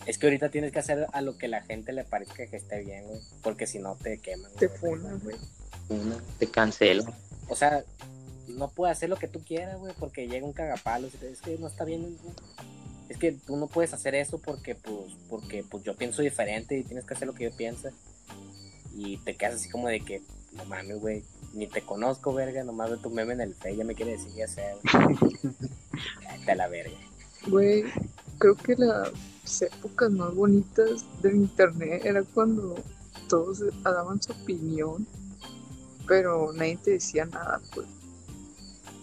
Es 0.06 0.18
que 0.18 0.26
ahorita 0.28 0.50
tienes 0.50 0.72
que 0.74 0.80
hacer 0.80 1.08
a 1.14 1.22
lo 1.22 1.38
que 1.38 1.48
la 1.48 1.62
gente 1.62 1.94
le 1.94 2.04
parezca 2.04 2.46
que 2.48 2.58
esté 2.58 2.82
bien, 2.84 3.06
güey. 3.08 3.22
Porque 3.42 3.66
si 3.66 3.80
no 3.80 3.96
te 3.96 4.18
queman. 4.18 4.52
Te 4.60 4.68
güey. 4.68 4.80
funan, 4.80 5.20
güey. 5.20 5.38
Una, 5.90 6.18
te 6.38 6.48
cancelo. 6.48 7.06
O 7.48 7.56
sea, 7.56 7.84
no 8.50 8.68
puedes 8.70 8.98
hacer 8.98 9.10
lo 9.10 9.16
que 9.16 9.30
tú 9.30 9.42
quieras, 9.42 9.78
güey, 9.80 9.94
porque 10.00 10.28
llega 10.28 10.46
un 10.46 10.52
cagapalo. 10.54 11.08
y 11.08 11.12
te- 11.12 11.32
Es 11.32 11.42
que 11.42 11.58
no 11.58 11.68
está 11.68 11.86
bien. 11.86 12.02
güey. 12.22 12.36
Es 13.08 13.18
que 13.18 13.32
tú 13.32 13.56
no 13.56 13.68
puedes 13.68 13.94
hacer 13.94 14.14
eso 14.16 14.38
porque, 14.40 14.76
pues, 14.76 15.14
porque, 15.30 15.64
pues, 15.64 15.84
yo 15.84 15.96
pienso 15.96 16.22
diferente 16.22 16.78
y 16.78 16.84
tienes 16.84 17.06
que 17.06 17.14
hacer 17.14 17.26
lo 17.28 17.34
que 17.36 17.46
yo 17.46 17.56
pienso. 17.56 17.90
Y 18.94 19.18
te 19.20 19.36
quedas 19.38 19.56
así 19.56 19.70
como 19.70 19.88
de 19.88 20.02
que, 20.02 20.22
no 20.58 20.66
mames, 20.66 21.00
güey, 21.00 21.24
ni 21.54 21.68
te 21.68 21.82
conozco, 21.82 22.34
verga, 22.34 22.64
nomás 22.64 22.90
veo 22.90 23.00
tu 23.00 23.10
meme 23.10 23.34
en 23.34 23.42
el 23.42 23.54
fe, 23.56 23.76
ya 23.76 23.84
me 23.84 23.96
quiere 23.96 24.12
decir 24.14 24.32
qué 24.36 24.44
hacer. 24.44 24.76
güey. 24.84 25.36
Cállate 26.24 26.52
a 26.52 26.56
la 26.56 26.68
verga. 26.68 26.98
Güey, 27.48 27.84
creo 28.40 28.56
que 28.56 28.76
las 28.76 29.62
épocas 29.62 30.12
más 30.12 30.34
bonitas 30.36 31.06
del 31.22 31.36
internet 31.36 32.02
era 32.06 32.24
cuando 32.24 32.76
todos 33.30 33.64
daban 33.84 34.22
su 34.22 34.32
opinión, 34.34 35.08
pero 36.08 36.52
nadie 36.54 36.78
te 36.78 36.92
decía 36.92 37.26
nada, 37.26 37.62
pues. 37.74 37.88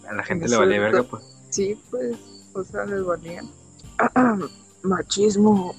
A 0.07 0.13
la 0.13 0.23
gente 0.23 0.45
En 0.45 0.51
le 0.51 0.57
momento- 0.57 0.81
verga, 0.81 1.03
pues. 1.03 1.23
Sí, 1.49 1.79
pues, 1.89 2.15
o 2.53 2.63
sea, 2.63 2.85
les 2.85 3.03
valían. 3.03 3.49
Machismo. 4.83 5.73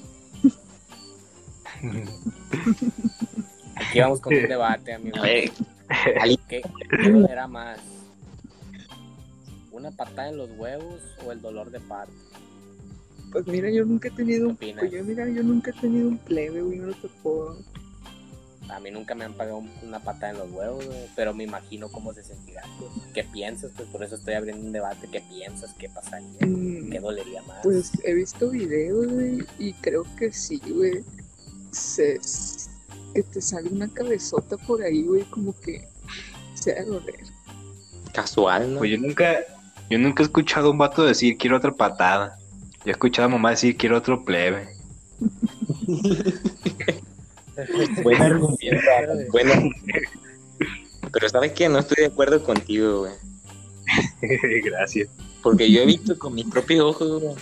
Aquí 3.76 4.00
vamos 4.00 4.20
con 4.20 4.34
un 4.34 4.48
debate, 4.48 4.94
amigo. 4.94 5.18
¿Qué, 5.22 5.52
qué 6.48 6.62
dolerá 7.10 7.46
más? 7.46 7.78
¿Una 9.70 9.90
patada 9.90 10.30
en 10.30 10.38
los 10.38 10.50
huevos 10.56 11.02
o 11.24 11.32
el 11.32 11.42
dolor 11.42 11.70
de 11.70 11.80
parto? 11.80 12.12
Pues 13.30 13.46
mira, 13.46 13.70
yo 13.70 13.84
nunca 13.84 14.08
he 14.08 14.10
tenido 14.10 14.48
un... 14.48 14.56
Pues 14.56 14.90
yo, 14.90 15.04
mira, 15.04 15.28
yo 15.28 15.42
nunca 15.42 15.70
he 15.70 15.74
tenido 15.74 16.08
un 16.08 16.16
plebe, 16.16 16.62
güey, 16.62 16.78
no 16.78 16.94
te 16.94 17.08
puedo... 17.22 17.58
A 18.68 18.80
mí 18.80 18.90
nunca 18.90 19.14
me 19.14 19.24
han 19.24 19.34
pagado 19.34 19.62
una 19.82 20.00
patada 20.00 20.32
en 20.32 20.38
los 20.38 20.50
huevos, 20.50 20.84
güey, 20.86 21.06
pero 21.14 21.34
me 21.34 21.44
imagino 21.44 21.88
cómo 21.88 22.12
se 22.14 22.24
sentirá. 22.24 22.62
pues. 22.78 22.90
¿Qué 23.14 23.22
piensas? 23.22 23.70
Pues 23.76 23.88
por 23.90 24.02
eso 24.02 24.16
estoy 24.16 24.34
abriendo 24.34 24.66
un 24.66 24.72
debate. 24.72 25.06
¿Qué 25.12 25.20
piensas? 25.20 25.72
¿Qué 25.78 25.88
pasaría? 25.88 26.40
Mm, 26.40 26.90
¿Qué 26.90 26.98
dolería 26.98 27.42
más? 27.42 27.58
Pues 27.62 27.92
he 28.02 28.14
visto 28.14 28.50
videos, 28.50 29.06
güey, 29.06 29.44
y 29.58 29.72
creo 29.74 30.04
que 30.18 30.32
sí, 30.32 30.60
güey. 30.66 31.04
Se, 31.70 32.18
que 33.16 33.22
te 33.22 33.40
sale 33.40 33.70
una 33.70 33.88
cabezota 33.88 34.58
por 34.58 34.82
ahí, 34.82 35.02
güey, 35.02 35.22
como 35.24 35.58
que 35.58 35.88
se 36.54 36.72
ha 36.72 36.84
de 36.84 36.84
doler. 36.84 37.24
casual, 38.12 38.74
¿no? 38.74 38.78
Pues 38.78 38.90
yo 38.90 38.98
nunca, 38.98 39.38
yo 39.88 39.98
nunca 39.98 40.22
he 40.22 40.26
escuchado 40.26 40.68
a 40.68 40.70
un 40.70 40.78
vato 40.78 41.02
decir 41.02 41.38
quiero 41.38 41.56
otra 41.56 41.72
patada. 41.72 42.38
Yo 42.84 42.88
he 42.88 42.90
escuchado 42.90 43.26
a 43.26 43.30
mamá 43.30 43.50
decir 43.50 43.76
quiero 43.76 43.96
otro 43.96 44.22
plebe. 44.22 44.68
Buen 48.02 48.22
argumento, 48.22 48.76
bueno. 49.32 49.70
Pero 51.10 51.28
sabes 51.30 51.52
que 51.52 51.70
no 51.70 51.78
estoy 51.78 51.96
de 52.00 52.06
acuerdo 52.06 52.42
contigo, 52.42 53.00
güey. 53.00 53.12
Gracias. 54.62 55.08
Porque 55.42 55.70
yo 55.70 55.80
he 55.80 55.86
visto 55.86 56.18
con 56.18 56.34
mis 56.34 56.46
propios 56.46 56.84
ojos, 56.84 57.22
güey, 57.22 57.34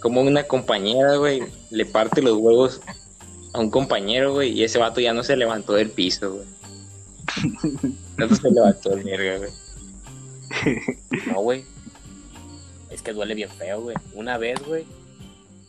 como 0.00 0.22
una 0.22 0.44
compañera, 0.44 1.16
güey, 1.16 1.42
le 1.70 1.84
parte 1.84 2.22
los 2.22 2.38
huevos 2.38 2.80
a 3.52 3.60
un 3.60 3.70
compañero, 3.70 4.34
güey, 4.34 4.50
y 4.52 4.64
ese 4.64 4.78
vato 4.78 5.00
ya 5.00 5.12
no 5.12 5.22
se 5.22 5.36
levantó 5.36 5.74
del 5.74 5.90
piso, 5.90 6.34
güey. 6.34 6.46
No 8.16 8.34
se 8.34 8.50
levantó 8.50 8.92
el 8.94 9.04
verga, 9.04 9.38
güey. 9.38 9.50
No, 11.26 11.40
güey. 11.40 11.64
Es 12.90 13.02
que 13.02 13.12
duele 13.12 13.34
bien 13.34 13.50
feo, 13.50 13.82
güey. 13.82 13.96
Una 14.14 14.38
vez, 14.38 14.60
güey, 14.64 14.86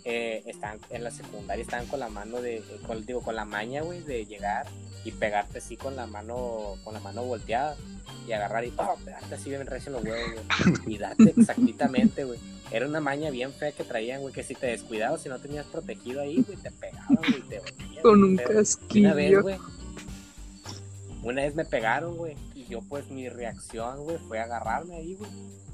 eh, 0.05 0.41
estaban 0.45 0.79
en 0.89 1.03
la 1.03 1.11
secundaria, 1.11 1.61
estaban 1.61 1.85
con 1.87 1.99
la 1.99 2.09
mano 2.09 2.41
de, 2.41 2.63
con, 2.87 3.05
digo, 3.05 3.21
con 3.21 3.35
la 3.35 3.45
maña, 3.45 3.81
güey, 3.81 4.01
de 4.01 4.25
llegar 4.25 4.65
y 5.03 5.11
pegarte 5.11 5.59
así 5.59 5.77
con 5.77 5.95
la 5.95 6.07
mano, 6.07 6.77
con 6.83 6.93
la 6.93 6.99
mano 6.99 7.23
volteada 7.23 7.75
y 8.27 8.31
agarrar 8.31 8.65
y 8.65 8.71
¡pum! 8.71 8.87
pegarte 9.03 9.35
así 9.35 9.49
bien 9.49 9.65
recio 9.65 9.91
los 9.91 10.03
huevos, 10.03 10.31
güey. 10.33 10.95
Y 10.95 10.97
darte 10.97 11.33
exactamente, 11.37 12.23
güey. 12.23 12.39
Era 12.71 12.85
una 12.87 12.99
maña 12.99 13.29
bien 13.31 13.51
fea 13.51 13.71
que 13.71 13.83
traían, 13.83 14.21
güey, 14.21 14.33
que 14.33 14.43
si 14.43 14.53
te 14.55 14.67
descuidabas, 14.67 15.21
si 15.21 15.29
no 15.29 15.39
tenías 15.39 15.65
protegido 15.67 16.21
ahí, 16.21 16.43
güey, 16.45 16.57
te 16.57 16.69
pegaban, 16.71 17.15
güey, 17.17 17.41
te 17.41 17.59
volvían. 17.59 18.01
Con 18.03 18.23
un 18.23 18.37
feo. 18.37 18.47
Una 18.95 19.13
vez, 19.13 19.41
güey. 19.41 19.57
Una 21.23 21.41
vez 21.41 21.55
me 21.55 21.65
pegaron, 21.65 22.15
güey. 22.15 22.35
Y 22.55 22.65
yo, 22.65 22.81
pues, 22.81 23.09
mi 23.09 23.27
reacción, 23.27 24.03
güey, 24.03 24.17
fue 24.27 24.39
agarrarme 24.39 24.95
ahí, 24.97 25.15
güey. 25.15 25.31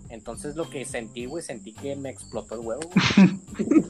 Entonces, 0.09 0.55
lo 0.55 0.69
que 0.69 0.85
sentí, 0.85 1.25
güey, 1.25 1.43
sentí 1.43 1.73
que 1.73 1.95
me 1.95 2.09
explotó 2.09 2.55
el 2.55 2.61
huevo, 2.61 2.81
güey. 2.93 3.69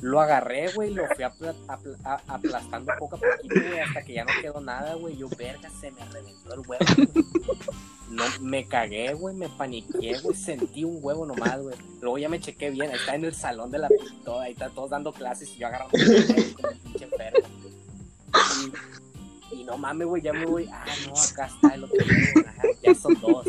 lo 0.00 0.20
agarré, 0.20 0.70
güey, 0.72 0.90
y 0.90 0.94
lo 0.94 1.06
fui 1.14 1.24
apla- 1.24 1.54
apla- 1.68 1.96
a- 2.04 2.22
aplastando 2.34 2.92
poco 2.98 3.16
a 3.16 3.20
poquito, 3.20 3.54
güey, 3.54 3.80
hasta 3.80 4.02
que 4.02 4.12
ya 4.14 4.24
no 4.24 4.30
quedó 4.42 4.60
nada, 4.60 4.94
güey. 4.94 5.16
Yo, 5.16 5.28
verga, 5.38 5.70
se 5.80 5.90
me 5.92 6.04
reventó 6.06 6.52
el 6.54 6.60
huevo, 6.66 6.84
güey. 7.12 7.24
No, 8.14 8.24
me 8.40 8.64
cagué, 8.66 9.12
güey, 9.12 9.34
me 9.34 9.48
paniqué, 9.48 10.18
güey, 10.20 10.36
sentí 10.36 10.84
un 10.84 10.98
huevo 11.02 11.26
nomás, 11.26 11.60
güey. 11.60 11.74
Luego 12.00 12.18
ya 12.18 12.28
me 12.28 12.38
chequé 12.38 12.70
bien, 12.70 12.90
ahí 12.90 12.96
está 12.96 13.16
en 13.16 13.24
el 13.24 13.34
salón 13.34 13.72
de 13.72 13.78
la 13.78 13.88
todo, 14.24 14.40
ahí 14.40 14.52
está 14.52 14.70
todos 14.70 14.90
dando 14.90 15.12
clases 15.12 15.48
y 15.50 15.58
yo 15.58 15.66
agarrando 15.66 15.92
como 15.98 16.68
un 16.68 16.78
pinche 16.78 17.04
enfermo. 17.04 17.48
Y, 19.50 19.56
y 19.56 19.64
no 19.64 19.76
mames, 19.76 20.06
güey, 20.06 20.22
ya 20.22 20.32
me 20.32 20.46
voy. 20.46 20.68
Ah, 20.72 20.84
no, 21.06 21.14
acá 21.14 21.46
está 21.46 21.74
el 21.74 21.84
otro 21.84 21.96
huevo, 21.98 22.48
ajá, 22.48 22.62
ya 22.82 22.94
son 22.94 23.20
dos. 23.20 23.46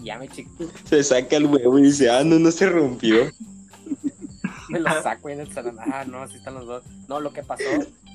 Y 0.00 0.04
ya 0.04 0.18
me 0.18 0.28
chequé, 0.28 0.50
Se 0.84 1.02
saca 1.02 1.36
el 1.36 1.46
huevo 1.46 1.78
y 1.78 1.82
dice, 1.84 2.10
ah, 2.10 2.22
no, 2.22 2.38
no 2.38 2.50
se 2.50 2.68
rompió. 2.68 3.30
me 4.68 4.78
lo 4.78 5.02
saco 5.02 5.30
en 5.30 5.40
el 5.40 5.52
salón. 5.52 5.78
Ah, 5.80 6.04
no, 6.04 6.22
así 6.22 6.36
están 6.36 6.54
los 6.54 6.66
dos. 6.66 6.84
No, 7.08 7.18
lo 7.18 7.32
que 7.32 7.42
pasó 7.42 7.64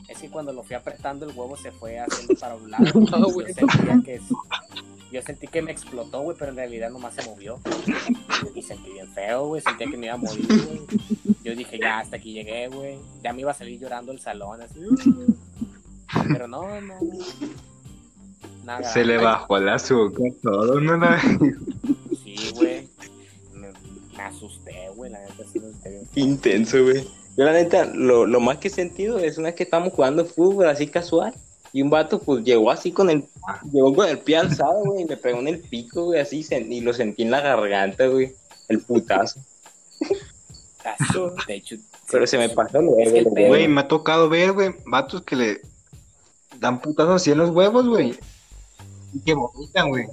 es 0.08 0.20
que 0.20 0.30
cuando 0.30 0.54
lo 0.54 0.64
fui 0.64 0.76
apretando, 0.76 1.26
el 1.26 1.36
huevo 1.36 1.58
se 1.58 1.72
fue 1.72 2.00
haciendo 2.00 2.36
para 2.36 2.56
un 2.56 2.72
lado. 2.72 2.86
Yo, 2.94 3.26
güey. 3.32 3.54
sentía 3.54 4.00
que, 4.06 4.22
yo 5.16 5.22
sentí 5.22 5.48
que 5.48 5.62
me 5.62 5.72
explotó, 5.72 6.22
güey, 6.22 6.36
pero 6.38 6.52
en 6.52 6.58
realidad 6.58 6.90
nomás 6.90 7.16
se 7.16 7.24
movió. 7.24 7.58
Y 8.54 8.62
sentí 8.62 8.92
bien 8.92 9.08
feo, 9.14 9.48
güey. 9.48 9.62
Sentía 9.62 9.88
que 9.90 9.96
me 9.96 10.08
iba 10.08 10.16
a 10.16 10.18
morir, 10.18 10.46
güey. 10.46 10.82
Yo 11.42 11.56
dije, 11.56 11.80
ya, 11.80 12.00
hasta 12.00 12.18
aquí 12.18 12.34
llegué, 12.34 12.68
güey. 12.68 12.98
Ya 13.24 13.32
me 13.32 13.42
iba 13.42 13.52
a 13.52 13.54
salir 13.54 13.80
llorando 13.80 14.12
el 14.12 14.20
salón, 14.20 14.62
así. 14.62 14.82
Pero 16.28 16.50
no, 16.50 16.82
no. 16.82 16.96
Nada. 18.66 18.84
Se 18.84 19.06
le 19.06 19.18
bajó 19.18 19.58
el 19.58 19.70
azúcar, 19.70 20.32
todo, 20.44 20.82
¿no? 20.82 21.00
Sí, 22.24 22.36
güey. 22.56 22.90
Me, 23.54 23.70
me 24.18 24.24
asusté, 24.24 24.90
güey. 24.96 25.12
La 25.12 25.22
neta 25.22 25.44
sí 25.50 25.60
me 25.62 25.68
asusté 25.68 25.90
bien. 25.92 26.10
Qué 26.14 26.20
intenso, 26.20 26.84
güey. 26.84 27.08
Yo 27.38 27.46
la 27.46 27.54
neta, 27.54 27.86
lo, 27.86 28.26
lo 28.26 28.40
más 28.42 28.58
que 28.58 28.68
he 28.68 28.72
sentido 28.72 29.20
es 29.20 29.38
una 29.38 29.48
vez 29.48 29.56
que 29.56 29.64
estamos 29.64 29.94
jugando 29.94 30.26
fútbol 30.26 30.68
así 30.68 30.88
casual. 30.88 31.34
Y 31.76 31.82
un 31.82 31.90
vato, 31.90 32.20
pues, 32.20 32.42
llegó 32.46 32.72
así 32.72 32.94
con 32.94 33.10
el... 33.10 33.26
Llegó 33.70 33.94
con 33.94 34.08
el 34.08 34.20
pie 34.20 34.38
alzado, 34.38 34.82
güey, 34.86 35.02
y 35.02 35.06
me 35.06 35.18
pegó 35.18 35.40
en 35.40 35.50
el 35.50 35.60
pico, 35.60 36.06
güey, 36.06 36.22
así, 36.22 36.46
y 36.50 36.80
lo 36.80 36.94
sentí 36.94 37.24
en 37.24 37.32
la 37.32 37.42
garganta, 37.42 38.08
güey. 38.08 38.34
El 38.70 38.80
putazo. 38.82 39.42
Así, 40.86 41.20
de 41.48 41.56
hecho. 41.56 41.76
Pero 42.10 42.26
se 42.28 42.38
me 42.38 42.48
pasó 42.48 42.80
Es 42.98 43.08
el 43.08 43.24
luego, 43.24 43.34
pedo- 43.34 43.48
Güey, 43.50 43.68
me 43.68 43.82
ha 43.82 43.88
tocado 43.90 44.30
ver, 44.30 44.54
güey, 44.54 44.74
vatos 44.86 45.24
que 45.24 45.36
le 45.36 45.62
dan 46.62 46.80
putazos 46.80 47.22
así 47.22 47.32
en 47.32 47.40
los 47.40 47.50
huevos, 47.50 47.86
güey. 47.90 48.18
Y 49.14 49.20
que 49.20 49.34
vomitan, 49.34 49.90
güey. 49.90 50.06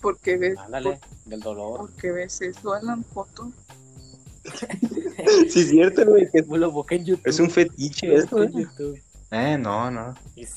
¿Por 0.00 0.16
qué 0.20 0.36
ves, 0.36 0.56
Ándale, 0.58 1.00
del 1.24 1.40
dolor. 1.40 1.78
por 1.78 1.92
qué 1.96 2.12
ves 2.12 2.40
eso, 2.40 2.72
Alan 2.72 3.02
Foto? 3.02 3.50
Sí, 5.48 5.60
es 5.60 5.70
cierto, 5.70 6.04
güey, 6.06 6.28
que 6.30 6.42
Lo 6.48 6.70
busqué 6.70 6.96
en 6.96 7.04
YouTube. 7.06 7.26
es 7.28 7.40
un 7.40 7.50
fetiche 7.50 8.06
Lo 8.06 8.18
esto, 8.18 8.36
güey. 8.36 8.52
YouTube. 8.52 9.02
Eh, 9.32 9.56
no, 9.58 9.90
no. 9.90 10.14
Es- 10.36 10.54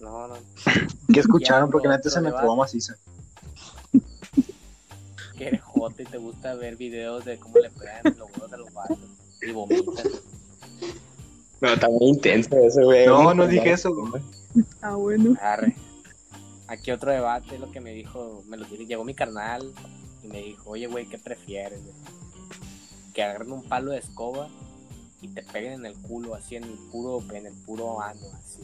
No, 0.00 0.28
no. 0.28 0.34
¿Qué 1.12 1.20
escucharon? 1.20 1.70
Porque 1.70 1.88
neta 1.88 2.08
se 2.10 2.20
me 2.20 2.28
acabó 2.28 2.56
maciza. 2.56 2.96
Que 5.36 5.46
eres 5.46 5.62
joto 5.62 6.02
y 6.02 6.04
te 6.04 6.18
gusta 6.18 6.56
ver 6.56 6.74
videos 6.74 7.24
de 7.24 7.38
cómo 7.38 7.60
le 7.60 7.70
pegan 7.70 8.02
los 8.18 8.28
huevos 8.32 8.52
a 8.52 8.56
los 8.56 8.72
vatos. 8.72 8.98
Y 9.40 9.52
vomitan. 9.52 9.94
No, 11.60 11.72
está 11.74 11.88
muy 11.88 12.08
intenso 12.08 12.56
eso, 12.56 12.82
güey. 12.82 13.06
No, 13.06 13.32
no 13.34 13.46
dije 13.46 13.70
eso, 13.70 13.94
güey. 13.94 14.20
Ah, 14.80 14.96
bueno. 14.96 15.36
Arre. 15.40 15.76
Aquí 16.66 16.90
otro 16.90 17.12
debate, 17.12 17.56
lo 17.58 17.70
que 17.70 17.80
me 17.80 17.92
dijo, 17.92 18.42
me 18.46 18.56
lo 18.56 18.64
dijo, 18.66 18.82
llegó 18.82 19.04
mi 19.04 19.14
carnal 19.14 19.72
y 20.24 20.26
me 20.26 20.42
dijo, 20.42 20.70
oye, 20.70 20.88
güey, 20.88 21.06
¿qué 21.06 21.18
prefieres? 21.18 21.80
güey? 21.82 21.94
Que 23.14 23.22
agarren 23.22 23.52
un 23.52 23.62
palo 23.62 23.92
de 23.92 23.98
escoba 23.98 24.48
y 25.22 25.28
te 25.28 25.42
peguen 25.42 25.72
en 25.72 25.86
el 25.86 25.94
culo, 25.94 26.34
así 26.34 26.56
en 26.56 26.64
el 26.64 26.78
puro, 26.92 27.22
en 27.32 27.46
el 27.46 27.54
puro 27.64 28.00
ano, 28.00 28.26
así. 28.34 28.60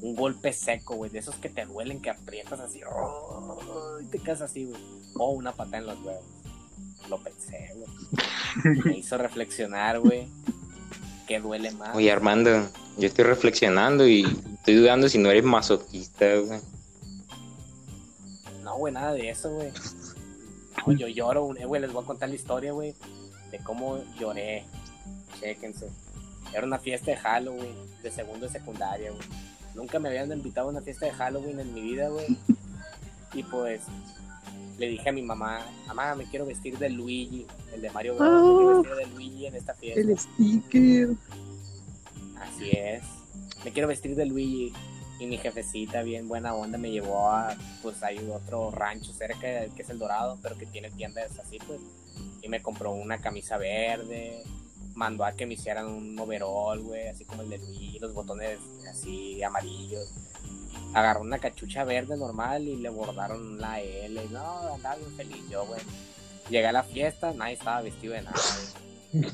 Un 0.00 0.14
golpe 0.14 0.52
seco, 0.52 0.96
güey, 0.96 1.10
de 1.10 1.18
esos 1.18 1.34
que 1.36 1.48
te 1.48 1.66
duelen, 1.66 2.00
que 2.00 2.10
aprietas 2.10 2.60
así, 2.60 2.80
¡oh! 2.90 3.98
y 4.02 4.06
te 4.06 4.18
quedas 4.18 4.40
así, 4.40 4.64
güey. 4.64 4.80
O 5.14 5.30
una 5.30 5.52
patada 5.52 5.78
en 5.78 5.86
los 5.86 5.98
huevos. 6.02 6.24
Lo 7.08 7.18
pensé, 7.18 7.74
güey. 7.74 8.82
Me 8.84 8.98
hizo 8.98 9.18
reflexionar, 9.18 10.00
güey. 10.00 10.28
¿Qué 11.26 11.40
duele 11.40 11.70
más? 11.72 11.94
Oye, 11.94 12.10
Armando, 12.10 12.68
yo 12.98 13.06
estoy 13.06 13.24
reflexionando 13.24 14.06
y 14.08 14.24
estoy 14.54 14.74
dudando 14.74 15.08
si 15.08 15.18
no 15.18 15.30
eres 15.30 15.44
masoquista, 15.44 16.36
güey. 16.36 16.60
No, 18.64 18.76
güey, 18.78 18.92
nada 18.92 19.12
de 19.12 19.30
eso, 19.30 19.50
güey. 19.50 19.70
No, 20.86 20.92
yo 20.92 21.08
lloro, 21.08 21.44
güey, 21.44 21.64
güey, 21.64 21.80
les 21.80 21.92
voy 21.92 22.02
a 22.02 22.06
contar 22.06 22.28
la 22.28 22.34
historia, 22.34 22.72
güey, 22.72 22.94
de 23.50 23.58
cómo 23.58 24.02
lloré. 24.18 24.64
Chéquense. 25.40 25.88
Era 26.52 26.66
una 26.66 26.78
fiesta 26.78 27.10
de 27.10 27.16
Halloween, 27.16 27.76
de 28.02 28.10
segundo 28.10 28.46
de 28.46 28.52
secundaria, 28.52 29.10
güey. 29.10 29.22
Nunca 29.74 29.98
me 29.98 30.08
habían 30.08 30.32
invitado 30.32 30.68
a 30.68 30.70
una 30.70 30.80
fiesta 30.80 31.06
de 31.06 31.12
Halloween 31.12 31.60
en 31.60 31.74
mi 31.74 31.80
vida, 31.82 32.08
güey. 32.08 32.26
Y 33.32 33.44
pues 33.44 33.82
le 34.76 34.88
dije 34.88 35.08
a 35.08 35.12
mi 35.12 35.22
mamá, 35.22 35.60
mamá, 35.86 36.14
me 36.14 36.24
quiero 36.24 36.46
vestir 36.46 36.78
de 36.78 36.88
Luigi, 36.88 37.46
el 37.72 37.82
de 37.82 37.90
Mario 37.90 38.16
Bros. 38.16 38.28
Me 38.28 38.58
quiero 38.58 38.82
vestir 38.82 38.96
de 38.96 39.14
Luigi 39.14 39.46
en 39.46 39.54
esta 39.54 39.74
fiesta. 39.74 40.00
El 40.00 40.18
sticker. 40.18 41.08
Así 42.40 42.70
es. 42.70 43.02
Me 43.64 43.72
quiero 43.72 43.88
vestir 43.88 44.16
de 44.16 44.26
Luigi. 44.26 44.72
Y 45.20 45.26
mi 45.26 45.36
jefecita, 45.36 46.02
bien 46.02 46.28
buena 46.28 46.54
onda, 46.54 46.78
me 46.78 46.90
llevó 46.90 47.30
a, 47.30 47.54
pues 47.82 48.02
hay 48.02 48.18
otro 48.30 48.70
rancho 48.70 49.12
cerca, 49.12 49.66
que 49.66 49.82
es 49.82 49.90
el 49.90 49.98
Dorado, 49.98 50.38
pero 50.42 50.56
que 50.56 50.64
tiene 50.64 50.90
tiendas 50.90 51.38
así, 51.38 51.58
pues. 51.66 51.78
Y 52.40 52.48
me 52.48 52.62
compró 52.62 52.92
una 52.92 53.18
camisa 53.18 53.58
verde, 53.58 54.42
mandó 54.94 55.24
a 55.24 55.32
que 55.32 55.46
me 55.46 55.54
hicieran 55.54 55.86
un 55.86 56.18
overall, 56.18 56.80
güey, 56.80 57.08
así 57.08 57.24
como 57.24 57.42
el 57.42 57.50
de 57.50 57.58
Luigi, 57.58 57.98
los 57.98 58.12
botones 58.14 58.58
así 58.90 59.42
amarillos. 59.42 60.10
Agarró 60.94 61.20
una 61.20 61.38
cachucha 61.38 61.84
verde 61.84 62.16
normal 62.16 62.66
y 62.66 62.76
le 62.76 62.88
bordaron 62.88 63.60
la 63.60 63.80
L. 63.80 64.20
No, 64.30 64.74
andaba 64.74 64.96
bien 64.96 65.12
feliz 65.16 65.42
yo, 65.48 65.64
güey. 65.66 65.80
Llegué 66.48 66.66
a 66.66 66.72
la 66.72 66.82
fiesta, 66.82 67.32
nadie 67.32 67.54
estaba 67.54 67.80
vestido 67.82 68.14
de 68.14 68.22
nada, 68.22 68.40
güey. 69.12 69.30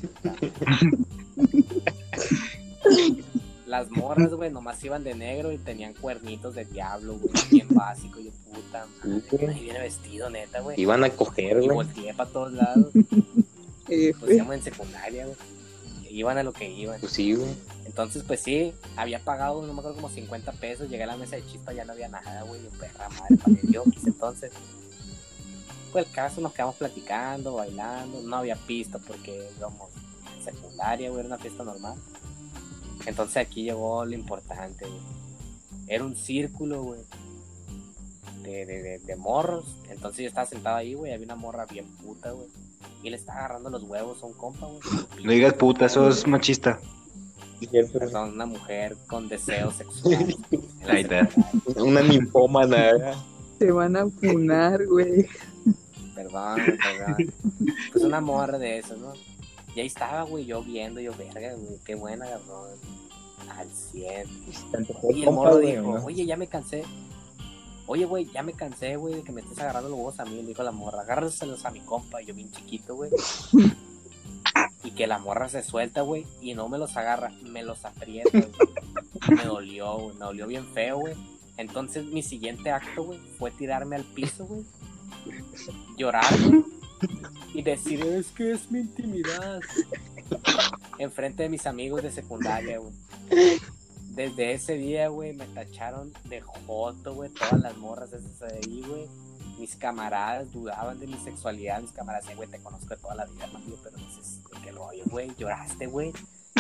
Las 3.67 3.91
morras, 3.91 4.33
güey, 4.33 4.51
nomás 4.51 4.83
iban 4.85 5.03
de 5.03 5.15
negro 5.15 5.51
y 5.51 5.59
tenían 5.59 5.93
cuernitos 5.95 6.55
de 6.55 6.65
diablo, 6.67 7.19
güey, 7.19 7.33
bien 7.51 7.67
básico. 7.71 8.21
Yo, 8.21 8.31
puta 8.53 8.87
madre, 9.03 9.47
nadie 9.47 9.63
viene 9.63 9.81
vestido, 9.81 10.31
neta, 10.31 10.61
güey. 10.61 10.81
Iban 10.81 11.03
a 11.03 11.11
coger, 11.11 11.53
Y 11.63 11.67
güey. 11.67 11.69
volteé 11.87 12.15
para 12.15 12.31
todos 12.31 12.53
lados. 12.53 12.87
Eh, 13.89 14.13
Pues 14.19 14.33
íbamos 14.35 14.55
en 14.55 14.63
secundaria, 14.63 15.27
güey. 15.27 15.37
Iban 16.11 16.39
a 16.39 16.43
lo 16.43 16.53
que 16.53 16.71
iban. 16.71 16.99
Pues 17.01 17.13
sí, 17.13 17.35
güey. 17.35 17.55
Entonces, 17.85 18.23
pues 18.27 18.41
sí, 18.41 18.73
había 18.97 19.21
pagado, 19.21 19.63
no 19.67 19.73
me 19.73 19.79
acuerdo, 19.81 19.97
como 19.97 20.09
50 20.09 20.53
pesos. 20.53 20.89
Llegué 20.89 21.05
a 21.05 21.07
la 21.09 21.17
mesa 21.17 21.37
de 21.37 21.47
chispa, 21.47 21.73
ya 21.73 21.85
no 21.85 21.93
había 21.93 22.09
nada, 22.09 22.43
güey. 22.43 22.63
Yo, 22.63 22.71
perra 22.79 23.09
madre, 23.11 23.37
pagué 23.37 23.61
yo, 23.71 23.85
quise 23.85 24.09
entonces. 24.09 24.51
Pues 25.93 26.07
el 26.07 26.13
caso, 26.13 26.41
nos 26.41 26.53
quedamos 26.53 26.77
platicando, 26.77 27.55
bailando. 27.55 28.21
No 28.23 28.37
había 28.37 28.57
pista 28.57 28.99
porque 28.99 29.49
íbamos 29.57 29.91
en 30.37 30.45
secundaria, 30.45 31.09
güey, 31.11 31.21
era 31.21 31.29
una 31.29 31.39
fiesta 31.39 31.65
normal. 31.65 31.95
Entonces 33.07 33.37
aquí 33.37 33.63
llegó 33.65 34.05
lo 34.05 34.15
importante, 34.15 34.87
güey. 34.87 35.01
Era 35.87 36.05
un 36.05 36.17
círculo, 36.17 36.83
güey. 36.83 37.01
De, 38.43 38.67
de, 38.67 38.83
de, 38.83 38.99
de 38.99 39.17
morros. 39.17 39.65
Entonces 39.91 40.23
yo 40.23 40.29
estaba 40.29 40.47
sentado 40.47 40.77
ahí, 40.77 40.95
güey. 40.95 41.13
Había 41.13 41.25
una 41.27 41.37
morra 41.37 41.67
bien 41.67 41.87
puta, 41.97 42.31
güey. 42.33 42.49
Y 43.03 43.11
le 43.11 43.17
estaba 43.17 43.41
agarrando 43.41 43.71
los 43.71 43.83
huevos 43.85 44.23
a 44.23 44.27
un 44.27 44.33
compa, 44.35 44.67
güey. 44.67 44.81
No 45.25 45.33
digas 45.33 45.55
puta, 45.55 45.87
eso 45.87 46.09
es 46.09 46.27
machista. 46.27 46.81
Perdón, 47.93 48.35
una 48.35 48.47
mujer 48.47 48.97
con 49.07 49.29
está. 49.33 49.71
secundaria. 49.73 51.29
Una 51.77 52.03
ninfómana. 52.03 53.15
te 53.59 53.73
van 53.73 53.97
a 53.97 54.07
funar, 54.09 54.85
güey. 54.87 55.27
Perdón, 56.15 56.57
perdón. 56.57 57.35
Pues 57.93 58.05
una 58.05 58.21
morra 58.21 58.59
de 58.59 58.79
eso, 58.79 58.97
¿no? 58.97 59.13
Y 59.75 59.81
ahí 59.81 59.87
estaba, 59.87 60.23
güey, 60.23 60.47
yo 60.47 60.63
viendo, 60.63 61.01
yo, 61.01 61.13
verga, 61.17 61.55
güey, 61.55 61.79
qué 61.85 61.95
buena, 61.95 62.27
cabrón. 62.27 62.71
Al 63.57 63.69
100. 63.71 64.27
Y 65.15 65.23
el 65.23 65.31
morro 65.31 65.59
dijo, 65.59 66.01
oye, 66.05 66.27
ya 66.27 66.37
me 66.37 66.47
cansé. 66.47 66.83
Oye, 67.87 68.05
güey, 68.05 68.27
ya 68.33 68.43
me 68.43 68.53
cansé, 68.53 68.97
güey, 68.97 69.15
de 69.15 69.23
que 69.23 69.33
me 69.33 69.41
estés 69.41 69.59
agarrando 69.61 69.89
los 69.89 69.99
huevos 69.99 70.21
a 70.21 70.25
mí. 70.25 70.37
Le 70.37 70.49
dijo 70.49 70.63
la 70.63 70.73
morra, 70.73 71.03
agárraselos 71.03 71.65
a 71.65 71.71
mi 71.71 71.81
compa. 71.81 72.21
Yo 72.21 72.35
bien 72.35 72.51
chiquito, 72.51 72.97
güey. 72.97 73.11
Y 74.83 74.91
que 74.93 75.07
la 75.07 75.19
morra 75.19 75.49
se 75.49 75.63
suelta, 75.63 76.03
güey, 76.03 76.27
y 76.41 76.55
no 76.55 76.69
me 76.69 76.79
los 76.79 76.97
agarra, 76.97 77.33
me 77.43 77.63
los 77.63 77.85
aprieta, 77.85 78.31
güey. 78.31 78.53
Me 79.29 79.45
dolió, 79.45 79.99
güey, 79.99 80.17
me 80.17 80.25
dolió 80.25 80.47
bien 80.47 80.67
feo, 80.73 80.99
güey. 80.99 81.15
Entonces 81.57 82.05
mi 82.05 82.23
siguiente 82.23 82.71
acto, 82.71 83.05
güey, 83.05 83.19
fue 83.39 83.51
tirarme 83.51 83.97
al 83.97 84.05
piso, 84.05 84.47
güey. 84.47 84.65
Llorar, 85.97 86.25
güey. 86.41 86.65
Y 87.55 87.63
decir, 87.63 88.01
es 88.03 88.29
que 88.29 88.53
es 88.53 88.71
mi 88.71 88.81
intimidad. 88.81 89.61
Enfrente 90.99 91.43
de 91.45 91.49
mis 91.49 91.67
amigos 91.67 92.03
de 92.03 92.11
secundaria, 92.11 92.79
güey. 92.79 92.93
Desde 94.17 94.55
ese 94.55 94.79
día, 94.79 95.09
güey, 95.09 95.35
me 95.35 95.45
tacharon 95.45 96.11
de 96.25 96.41
joto, 96.41 97.15
güey. 97.15 97.29
Todas 97.29 97.61
las 97.61 97.77
morras 97.77 98.15
esas 98.15 98.39
de 98.39 98.47
ahí, 98.47 98.83
güey. 98.89 99.07
Mis 99.59 99.77
camaradas 99.77 100.51
dudaban 100.53 100.99
de 100.99 101.07
mi 101.07 101.19
sexualidad. 101.19 101.83
Mis 101.83 101.93
camaradas 101.93 102.35
güey, 102.35 102.49
te 102.49 102.59
conozco 102.61 102.89
de 102.89 102.97
toda 102.97 103.15
la 103.15 103.27
vida, 103.27 103.45
hermano. 103.45 103.77
Pero 103.85 103.99
dices, 103.99 104.41
qué 104.65 104.73
rollo, 104.73 105.05
güey. 105.11 105.35
Lloraste, 105.37 105.87
güey. 105.87 106.15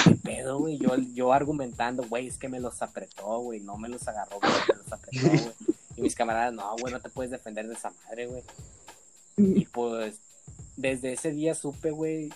¿Qué 0.04 0.14
pedo, 0.16 0.58
güey? 0.58 0.76
Yo, 0.76 0.96
yo 1.14 1.32
argumentando, 1.32 2.06
güey, 2.06 2.26
es 2.26 2.36
que 2.36 2.50
me 2.50 2.60
los 2.60 2.82
apretó, 2.82 3.38
güey. 3.38 3.60
No 3.60 3.78
me 3.78 3.88
los 3.88 4.06
agarró, 4.06 4.38
güey. 4.38 4.52
Me 4.68 4.74
los 4.74 4.92
apretó, 4.92 5.26
güey. 5.26 5.52
Y 5.96 6.02
mis 6.02 6.14
camaradas, 6.14 6.52
no, 6.52 6.76
güey, 6.78 6.92
no 6.92 7.00
te 7.00 7.08
puedes 7.08 7.30
defender 7.30 7.66
de 7.66 7.72
esa 7.72 7.90
madre, 8.04 8.26
güey. 8.26 8.42
Y 9.38 9.64
pues, 9.64 10.20
desde 10.76 11.14
ese 11.14 11.30
día 11.30 11.54
supe, 11.54 11.90
güey, 11.90 12.30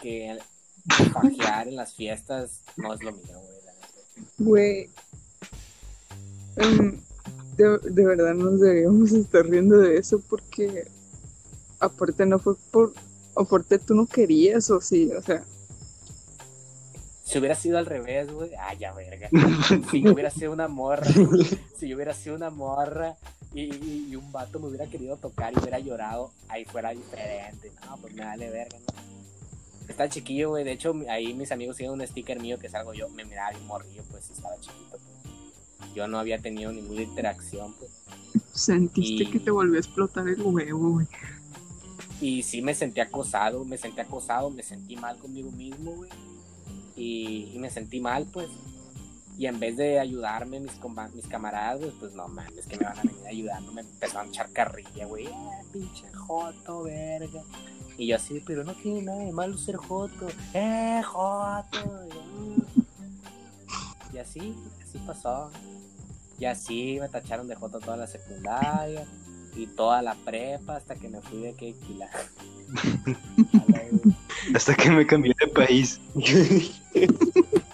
que 0.00 0.36
fajear 1.12 1.68
en 1.68 1.76
las 1.76 1.94
fiestas 1.94 2.62
no 2.76 2.92
es 2.92 3.00
lo 3.04 3.12
mío, 3.12 3.38
güey. 3.38 3.49
Güey. 4.40 4.88
em, 6.56 6.98
de, 7.56 7.78
de 7.90 8.04
verdad 8.06 8.34
nos 8.34 8.58
deberíamos 8.60 9.12
estar 9.12 9.44
riendo 9.46 9.76
de 9.78 9.98
eso 9.98 10.18
porque 10.28 10.86
aparte 11.78 12.24
no 12.26 12.38
fue 12.38 12.54
por 12.70 12.92
aparte 13.36 13.78
tú 13.78 13.94
no 13.94 14.06
querías 14.06 14.70
o 14.70 14.80
sí, 14.80 15.10
o 15.16 15.20
sea, 15.22 15.44
Si 17.22 17.38
hubiera 17.38 17.54
sido 17.54 17.78
al 17.78 17.86
revés, 17.86 18.32
güey, 18.32 18.50
ah, 18.58 18.74
ya 18.74 18.92
verga. 18.92 19.28
Si 19.90 20.02
yo 20.02 20.12
hubiera 20.12 20.30
sido 20.30 20.52
una 20.52 20.68
morra, 20.68 21.06
si 21.78 21.88
yo 21.88 21.96
hubiera 21.96 22.12
sido 22.14 22.34
una 22.34 22.50
morra 22.50 23.16
y, 23.54 23.62
y- 23.74 24.06
y 24.10 24.16
un 24.16 24.32
vato 24.32 24.58
me 24.58 24.66
hubiera 24.68 24.86
querido 24.86 25.16
tocar 25.16 25.52
y 25.52 25.58
hubiera 25.60 25.78
llorado, 25.78 26.32
ahí 26.48 26.64
fuera 26.64 26.90
diferente. 26.90 27.70
No, 27.86 27.96
pues 27.98 28.14
me 28.14 28.24
vale 28.24 28.50
verga, 28.50 28.78
¿no? 28.78 29.09
Está 29.90 30.08
chiquillo, 30.08 30.50
güey. 30.50 30.64
De 30.64 30.72
hecho, 30.72 30.94
ahí 31.10 31.34
mis 31.34 31.50
amigos 31.52 31.76
tienen 31.76 32.00
un 32.00 32.06
sticker 32.06 32.40
mío 32.40 32.58
que 32.58 32.68
salgo 32.70 32.94
yo. 32.94 33.08
Me 33.10 33.24
miraba 33.24 33.50
bien 33.50 33.66
morrillo, 33.66 34.02
pues 34.10 34.30
estaba 34.30 34.54
chiquito, 34.60 34.98
pues. 34.98 35.94
Yo 35.94 36.06
no 36.06 36.18
había 36.18 36.38
tenido 36.38 36.72
ninguna 36.72 37.02
interacción, 37.02 37.74
pues. 37.74 37.90
sentiste 38.54 39.24
Y- 39.24 39.26
que 39.30 39.40
te 39.40 39.50
volvió 39.50 39.76
a 39.76 39.80
explotar 39.80 40.28
el 40.28 40.40
huevo, 40.40 40.90
güey. 40.92 41.06
Y 42.20 42.42
sí 42.42 42.62
me 42.62 42.74
sentí 42.74 43.00
acosado, 43.00 43.64
me 43.64 43.78
sentí 43.78 44.00
acosado, 44.00 44.50
me 44.50 44.62
sentí 44.62 44.94
mal 44.96 45.18
conmigo 45.18 45.50
mismo, 45.50 45.92
güey. 45.92 46.10
Y, 46.96 47.50
y 47.54 47.58
me 47.58 47.70
sentí 47.70 47.98
mal, 48.00 48.26
pues. 48.32 48.48
Y 49.40 49.46
en 49.46 49.58
vez 49.58 49.78
de 49.78 49.98
ayudarme 49.98 50.60
mis, 50.60 50.72
mis 51.14 51.26
camaradas, 51.26 51.80
pues 51.98 52.12
no 52.12 52.28
mames, 52.28 52.66
que 52.66 52.76
me 52.76 52.84
van 52.84 52.98
a 52.98 53.02
venir 53.02 53.26
ayudando. 53.26 53.72
Me 53.72 53.80
empezaron 53.80 54.26
a 54.26 54.28
echar 54.28 54.52
carrilla, 54.52 55.06
güey. 55.06 55.28
Eh, 55.28 55.30
pinche 55.72 56.12
joto, 56.12 56.82
verga. 56.82 57.40
Y 57.96 58.08
yo 58.08 58.16
así, 58.16 58.42
pero 58.44 58.64
no 58.64 58.74
tiene 58.74 59.00
nada 59.00 59.20
de 59.20 59.32
malo 59.32 59.56
ser 59.56 59.76
joto. 59.76 60.28
Eh, 60.52 61.00
joto. 61.02 62.06
Y 64.12 64.18
así, 64.18 64.54
así 64.82 64.98
pasó. 65.06 65.50
Y 66.38 66.44
así 66.44 66.98
me 67.00 67.08
tacharon 67.08 67.48
de 67.48 67.54
joto 67.54 67.80
toda 67.80 67.96
la 67.96 68.06
secundaria 68.06 69.06
y 69.56 69.66
toda 69.68 70.02
la 70.02 70.16
prepa 70.16 70.76
hasta 70.76 70.96
que 70.96 71.08
me 71.08 71.22
fui 71.22 71.40
de 71.40 71.54
Keikila. 71.54 72.10
Hasta 74.54 74.74
que 74.74 74.90
me 74.90 75.06
cambié 75.06 75.34
de 75.40 75.46
país. 75.46 75.98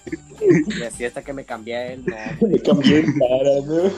y 0.79 0.83
así 0.83 1.05
hasta 1.05 1.23
que 1.23 1.33
me 1.33 1.45
cambié 1.45 1.95
el 1.95 1.99
nombre. 2.07 2.37
Le 2.49 2.63
cambié 2.63 2.99
el 2.99 3.07
cara, 3.15 3.51
¿no? 3.67 3.91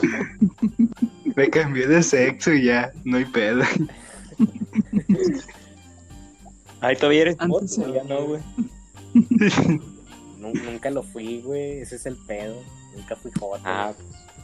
Me 1.35 1.49
cambié 1.49 1.87
de 1.87 2.03
sexo 2.03 2.51
y 2.53 2.65
ya, 2.65 2.91
no 3.05 3.17
hay 3.17 3.25
pedo. 3.25 3.63
Ay, 6.81 6.95
todavía 6.95 7.21
eres 7.21 7.35
Antes 7.39 7.77
moto, 7.77 7.93
ya 7.93 8.03
no, 8.03 8.25
güey. 8.25 8.41
Nu- 10.37 10.53
nunca 10.53 10.89
lo 10.89 11.03
fui, 11.03 11.41
güey. 11.41 11.79
Ese 11.81 11.97
es 11.97 12.05
el 12.05 12.15
pedo. 12.27 12.55
Nunca 12.95 13.15
fui 13.15 13.31
joto. 13.37 13.61
Ah, 13.65 13.93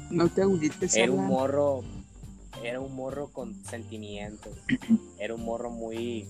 No 0.09 0.27
te 0.29 0.41
agüites, 0.41 0.95
era 0.95 1.11
un 1.11 1.25
morro. 1.25 1.83
Era 2.63 2.79
un 2.79 2.93
morro 2.95 3.27
con 3.31 3.53
sentimientos. 3.65 4.53
Era 5.19 5.33
un 5.35 5.43
morro 5.43 5.69
muy. 5.69 6.27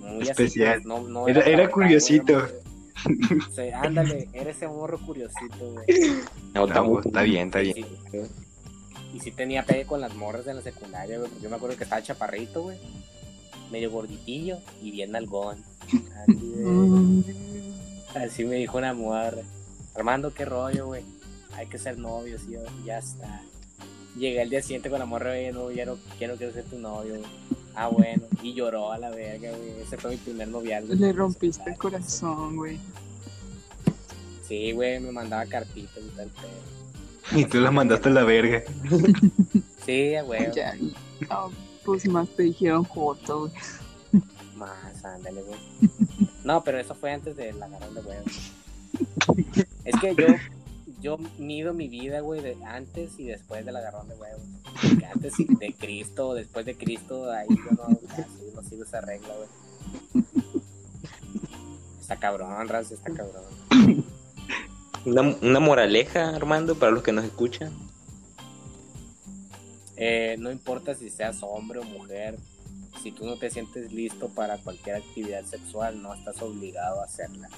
Muy 0.00 0.22
así, 0.22 0.30
Especial. 0.30 0.74
pues, 0.82 0.86
no- 0.86 1.08
no 1.08 1.28
Era- 1.28 1.70
curiosito. 1.70 2.34
muy- 2.34 2.65
Sí, 3.54 3.70
ándale, 3.72 4.28
era 4.32 4.50
ese 4.50 4.66
morro 4.68 4.98
curiosito, 4.98 5.72
güey. 5.72 5.86
no, 6.54 7.00
está 7.00 7.22
bien, 7.22 7.46
está 7.48 7.60
bien. 7.60 7.74
sí, 7.74 7.84
y 9.16 9.20
sí 9.20 9.30
tenía 9.30 9.64
pegue 9.64 9.86
con 9.86 10.00
las 10.00 10.14
morras 10.14 10.44
de 10.44 10.52
la 10.54 10.60
secundaria, 10.60 11.18
güey, 11.18 11.30
porque 11.30 11.44
yo 11.44 11.50
me 11.50 11.56
acuerdo 11.56 11.76
que 11.76 11.84
estaba 11.84 12.02
chaparrito, 12.02 12.64
güey. 12.64 12.78
Medio 13.70 13.90
gorditillo 13.90 14.58
y 14.82 14.90
bien 14.90 15.16
algón. 15.16 15.56
Así, 18.14 18.44
me 18.44 18.56
dijo 18.56 18.78
una 18.78 18.92
morra. 18.94 19.42
Armando, 19.94 20.34
qué 20.34 20.44
rollo, 20.44 20.86
güey. 20.86 21.02
Hay 21.54 21.66
que 21.66 21.78
ser 21.78 21.98
novios, 21.98 22.42
y 22.48 22.52
yo, 22.52 22.60
ya 22.84 22.98
está. 22.98 23.42
Llegué 24.18 24.42
el 24.42 24.50
día 24.50 24.62
siguiente 24.62 24.90
con 24.90 24.98
la 24.98 25.06
morra, 25.06 25.30
güey, 25.30 25.52
no, 25.52 25.70
ya 25.70 25.86
no 25.86 25.96
quiero, 26.18 26.36
quiero 26.36 26.52
ser 26.52 26.64
tu 26.64 26.78
novio, 26.78 27.14
güey. 27.18 27.30
Ah, 27.76 27.88
bueno. 27.88 28.22
Y 28.42 28.54
lloró 28.54 28.90
a 28.90 28.98
la 28.98 29.10
verga, 29.10 29.50
güey. 29.50 29.80
Ese 29.82 29.98
fue 29.98 30.12
mi 30.12 30.16
primer 30.16 30.48
noviazgo. 30.48 30.94
Le 30.94 31.12
rompiste 31.12 31.70
el 31.70 31.76
corazón, 31.76 32.56
güey. 32.56 32.78
Sí, 34.48 34.72
güey, 34.72 34.98
me 35.00 35.12
mandaba 35.12 35.44
cartitas 35.44 36.02
y 36.02 36.16
tal 36.16 36.28
pedo. 36.28 37.38
Y 37.38 37.44
tú 37.44 37.60
la 37.60 37.70
mandaste 37.70 38.08
a 38.08 38.12
la 38.12 38.24
verga. 38.24 38.62
Sí, 39.84 40.14
güey. 40.24 40.52
Ya, 40.54 40.74
no, 41.28 41.52
pues 41.84 42.06
más 42.08 42.28
te 42.30 42.44
dijeron 42.44 42.84
joto, 42.84 43.40
güey. 43.40 43.52
Más, 44.56 45.04
ándale, 45.04 45.42
güey. 45.42 45.60
No, 46.44 46.64
pero 46.64 46.78
eso 46.78 46.94
fue 46.94 47.12
antes 47.12 47.36
del 47.36 47.62
agarrón 47.62 47.94
de 47.94 48.00
huevos. 48.00 48.52
Es 49.84 50.00
que 50.00 50.14
yo, 50.14 50.26
yo 51.06 51.18
mido 51.38 51.72
mi 51.72 51.86
vida, 51.86 52.18
güey, 52.18 52.40
de 52.40 52.56
antes 52.64 53.12
y 53.20 53.26
después 53.26 53.64
del 53.64 53.76
agarrón 53.76 54.08
de 54.08 54.16
huevos. 54.16 54.42
Porque 54.82 55.06
antes 55.06 55.34
de 55.36 55.72
Cristo, 55.72 56.34
después 56.34 56.66
de 56.66 56.76
Cristo, 56.76 57.30
ahí 57.30 57.46
yo 57.48 57.70
no, 58.54 58.62
sigo 58.64 58.82
esa 58.82 59.00
regla, 59.02 59.28
güey. 59.36 60.24
Está 62.00 62.16
cabrón, 62.16 62.68
Raz, 62.68 62.90
está 62.90 63.12
cabrón. 63.12 63.44
Una, 65.04 65.20
una 65.20 65.60
moraleja, 65.60 66.30
Armando, 66.34 66.74
para 66.74 66.90
los 66.90 67.04
que 67.04 67.12
nos 67.12 67.24
escuchan. 67.24 67.72
Eh, 69.96 70.34
no 70.40 70.50
importa 70.50 70.96
si 70.96 71.08
seas 71.08 71.38
hombre 71.42 71.78
o 71.78 71.84
mujer, 71.84 72.36
si 73.00 73.12
tú 73.12 73.24
no 73.26 73.36
te 73.36 73.48
sientes 73.50 73.92
listo 73.92 74.28
para 74.28 74.58
cualquier 74.58 74.96
actividad 74.96 75.44
sexual, 75.44 76.02
no 76.02 76.12
estás 76.12 76.42
obligado 76.42 77.00
a 77.00 77.04
hacerla. 77.04 77.48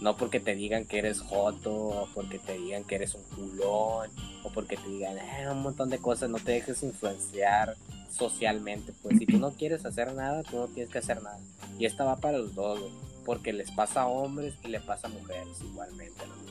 No 0.00 0.16
porque 0.16 0.38
te 0.38 0.54
digan 0.54 0.84
que 0.84 0.98
eres 0.98 1.20
joto, 1.20 1.74
o 1.74 2.08
porque 2.14 2.38
te 2.38 2.56
digan 2.56 2.84
que 2.84 2.94
eres 2.94 3.14
un 3.14 3.22
culón, 3.24 4.10
o 4.44 4.50
porque 4.50 4.76
te 4.76 4.88
digan 4.88 5.18
eh, 5.18 5.50
un 5.50 5.62
montón 5.62 5.90
de 5.90 5.98
cosas, 5.98 6.30
no 6.30 6.38
te 6.38 6.52
dejes 6.52 6.82
influenciar 6.82 7.76
socialmente. 8.10 8.92
Pues 9.02 9.18
si 9.18 9.26
tú 9.26 9.38
no 9.38 9.50
quieres 9.52 9.84
hacer 9.84 10.14
nada, 10.14 10.42
tú 10.44 10.56
no 10.56 10.66
tienes 10.68 10.92
que 10.92 10.98
hacer 10.98 11.22
nada. 11.22 11.40
Y 11.78 11.86
esta 11.86 12.04
va 12.04 12.16
para 12.16 12.38
los 12.38 12.54
dos, 12.54 12.80
porque 13.24 13.52
les 13.52 13.70
pasa 13.72 14.02
a 14.02 14.06
hombres 14.06 14.54
y 14.64 14.68
le 14.68 14.80
pasa 14.80 15.08
a 15.08 15.10
mujeres 15.10 15.60
igualmente. 15.62 16.26
¿no? 16.26 16.48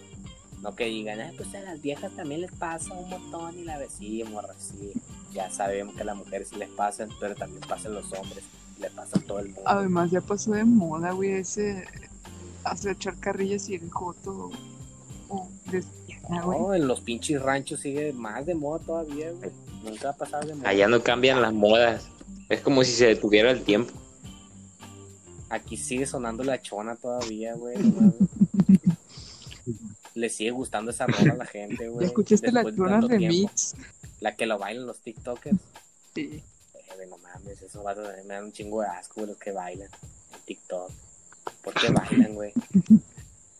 No 0.61 0.75
que 0.75 0.85
digan, 0.85 1.21
ah, 1.21 1.31
pues 1.37 1.53
a 1.53 1.61
las 1.61 1.81
viejas 1.81 2.11
también 2.15 2.41
les 2.41 2.51
pasa 2.51 2.93
un 2.93 3.09
montón 3.09 3.59
y 3.59 3.63
la 3.63 3.77
decimos 3.77 4.43
así. 4.45 4.93
Ya 5.33 5.51
sabemos 5.51 5.95
que 5.95 6.01
a 6.01 6.05
las 6.05 6.17
mujeres 6.17 6.49
sí 6.49 6.55
les 6.55 6.69
pasan, 6.69 7.09
pero 7.19 7.35
también 7.35 7.61
pasan 7.61 7.93
los 7.93 8.11
hombres, 8.13 8.43
le 8.79 8.89
pasa 8.89 9.19
a 9.19 9.21
todo 9.21 9.39
el 9.39 9.47
mundo. 9.47 9.61
Además, 9.65 10.09
ya 10.09 10.21
pasó 10.21 10.51
de 10.51 10.63
moda, 10.63 11.11
güey, 11.11 11.33
ese. 11.33 11.85
Hacer 12.71 12.91
echar 12.93 13.17
carrillas 13.19 13.69
y 13.69 13.75
el 13.75 13.89
joto. 13.89 14.51
O 15.29 15.49
lesbiana, 15.71 16.43
güey. 16.43 16.59
No, 16.59 16.73
en 16.73 16.87
los 16.87 17.01
pinches 17.01 17.41
ranchos 17.41 17.81
sigue 17.81 18.13
más 18.13 18.45
de 18.45 18.55
moda 18.55 18.83
todavía, 18.85 19.31
güey. 19.31 19.51
Nunca 19.83 20.09
ha 20.09 20.13
pasado 20.13 20.47
de 20.47 20.55
moda. 20.55 20.69
Allá 20.69 20.87
no 20.87 21.01
cambian 21.03 21.41
las 21.41 21.53
modas. 21.53 22.07
Es 22.49 22.61
como 22.61 22.83
si 22.83 22.91
se 22.91 23.07
detuviera 23.07 23.51
el 23.51 23.63
tiempo. 23.63 23.93
Aquí 25.49 25.77
sigue 25.77 26.05
sonando 26.05 26.43
la 26.43 26.61
chona 26.61 26.95
todavía, 26.95 27.53
güey. 27.55 27.77
no. 27.77 28.13
Le 30.13 30.29
sigue 30.29 30.51
gustando 30.51 30.91
esa 30.91 31.05
rola 31.05 31.33
a 31.33 31.37
la 31.37 31.45
gente, 31.45 31.87
güey. 31.89 32.07
¿Escuchaste 32.07 32.51
la 32.51 32.63
después 32.63 32.75
Chona 32.75 33.01
remix? 33.01 33.75
La 34.19 34.35
que 34.35 34.45
lo 34.45 34.57
bailan 34.57 34.87
los 34.87 34.99
TikTokers. 34.99 35.57
Sí. 36.15 36.43
Eh, 36.73 36.81
güey, 36.95 37.07
no 37.07 37.17
mames, 37.19 37.61
esos 37.61 37.83
vatos 37.83 38.07
me 38.25 38.33
dan 38.33 38.45
un 38.45 38.51
chingo 38.51 38.81
de 38.81 38.87
asco, 38.87 39.15
güey, 39.17 39.27
los 39.27 39.37
que 39.37 39.51
bailan 39.51 39.89
en 40.33 40.41
TikTok. 40.45 40.91
¿Por 41.67 41.73
qué 41.81 41.91
bailan, 41.91 42.33
güey? 42.33 42.53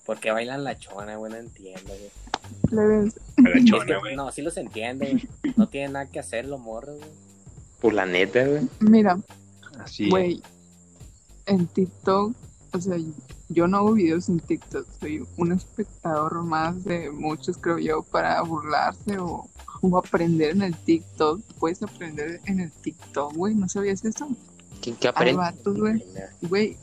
¿Por 0.06 0.20
qué 0.20 0.32
bailan 0.32 0.64
la 0.64 0.78
chona, 0.78 1.18
güey? 1.18 1.32
No 1.32 1.38
entiendo, 1.40 1.82
güey. 1.88 2.12
La 2.72 3.06
Es 3.06 3.66
chona, 3.66 3.86
que, 3.86 3.96
güey. 3.98 4.16
no, 4.16 4.32
sí 4.32 4.42
los 4.42 4.56
entiendo, 4.56 5.06
güey. 5.06 5.28
No 5.58 5.68
tienen 5.68 5.92
nada 5.94 6.06
que 6.06 6.20
hacer 6.20 6.46
los 6.46 6.60
morros, 6.60 6.98
güey. 6.98 7.10
Por 7.82 7.94
la 7.94 8.06
neta, 8.06 8.46
güey. 8.48 8.62
Mira, 8.80 9.20
Así 9.80 10.06
es. 10.06 10.10
güey, 10.10 10.42
en 11.48 11.68
TikTok, 11.68 12.34
o 12.74 12.80
sea, 12.82 12.96
yo 13.50 13.68
no 13.68 13.78
hago 13.78 13.94
videos 13.94 14.30
en 14.30 14.40
TikTok, 14.40 14.88
soy 15.00 15.26
un 15.38 15.52
espectador 15.52 16.42
más 16.44 16.84
de 16.86 17.12
muchos, 17.12 17.58
creo 17.58 17.78
yo, 17.78 18.04
para 18.04 18.42
burlarse 18.42 19.18
o, 19.20 19.50
o 19.82 19.98
aprender 19.98 20.52
en 20.52 20.62
el 20.62 20.76
TikTok. 20.76 21.42
Puedes 21.60 21.84
aprender 21.84 22.40
en 22.46 22.62
el 22.62 22.72
TikTok, 22.72 23.34
güey, 23.36 23.54
¿no 23.56 23.68
sabías 23.70 24.04
eso? 24.06 24.28
¿Qué, 24.82 24.94
qué 24.94 25.08
Hay 25.08 25.12
aprende? 25.12 25.38
vatos, 25.38 25.78
güey, 25.78 26.04
güey, 26.44 26.78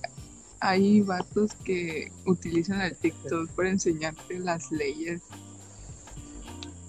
hay 0.64 1.02
vatos 1.02 1.52
que 1.62 2.10
utilizan 2.24 2.80
el 2.80 2.96
TikTok 2.96 3.50
para 3.50 3.68
enseñarte 3.68 4.38
las 4.38 4.72
leyes 4.72 5.20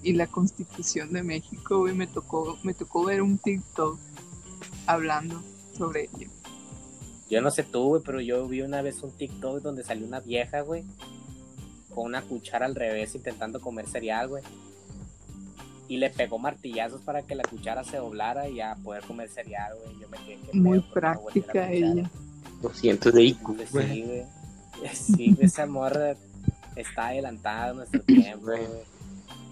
y 0.02 0.14
la 0.14 0.26
constitución 0.26 1.12
de 1.12 1.22
México, 1.22 1.80
güey, 1.80 1.92
me 1.94 2.06
tocó, 2.06 2.58
me 2.62 2.72
tocó 2.72 3.04
ver 3.04 3.20
un 3.20 3.36
TikTok 3.36 3.98
hablando 4.86 5.42
sobre 5.76 6.08
ello. 6.16 6.30
Yo 7.28 7.42
no 7.42 7.50
sé 7.50 7.64
tú, 7.64 7.88
güey, 7.88 8.02
pero 8.02 8.22
yo 8.22 8.48
vi 8.48 8.62
una 8.62 8.80
vez 8.80 9.02
un 9.02 9.10
TikTok 9.10 9.60
donde 9.60 9.84
salió 9.84 10.06
una 10.06 10.20
vieja, 10.20 10.62
güey, 10.62 10.86
con 11.94 12.06
una 12.06 12.22
cuchara 12.22 12.64
al 12.64 12.74
revés 12.74 13.14
intentando 13.14 13.60
comer 13.60 13.86
cereal, 13.86 14.28
güey. 14.28 14.42
Y 15.86 15.98
le 15.98 16.08
pegó 16.08 16.38
martillazos 16.38 17.02
para 17.02 17.20
que 17.26 17.34
la 17.34 17.42
cuchara 17.42 17.84
se 17.84 17.98
doblara 17.98 18.48
y 18.48 18.54
ya 18.54 18.74
poder 18.76 19.04
comer 19.04 19.28
cereal, 19.28 19.76
güey. 19.84 19.98
Yo 20.00 20.08
me 20.08 20.16
quedé 20.16 20.38
qué 20.50 20.58
Muy 20.58 20.80
pedo, 20.80 20.88
¿por 20.88 21.02
qué 21.02 21.40
no 21.40 21.50
práctica 21.52 21.66
cuchara? 21.66 21.72
ella. 21.72 22.10
200 22.62 23.12
de 23.12 23.22
IQ, 23.22 23.56
Pues 23.56 23.68
sí, 23.70 24.02
güey. 24.02 24.24
Sí, 24.92 25.32
güey, 25.34 25.46
esa 25.46 25.66
morra 25.66 26.14
está 26.76 27.08
adelantada 27.08 27.70
a 27.70 27.72
nuestro 27.74 28.00
tiempo, 28.02 28.46
Güey. 28.46 28.60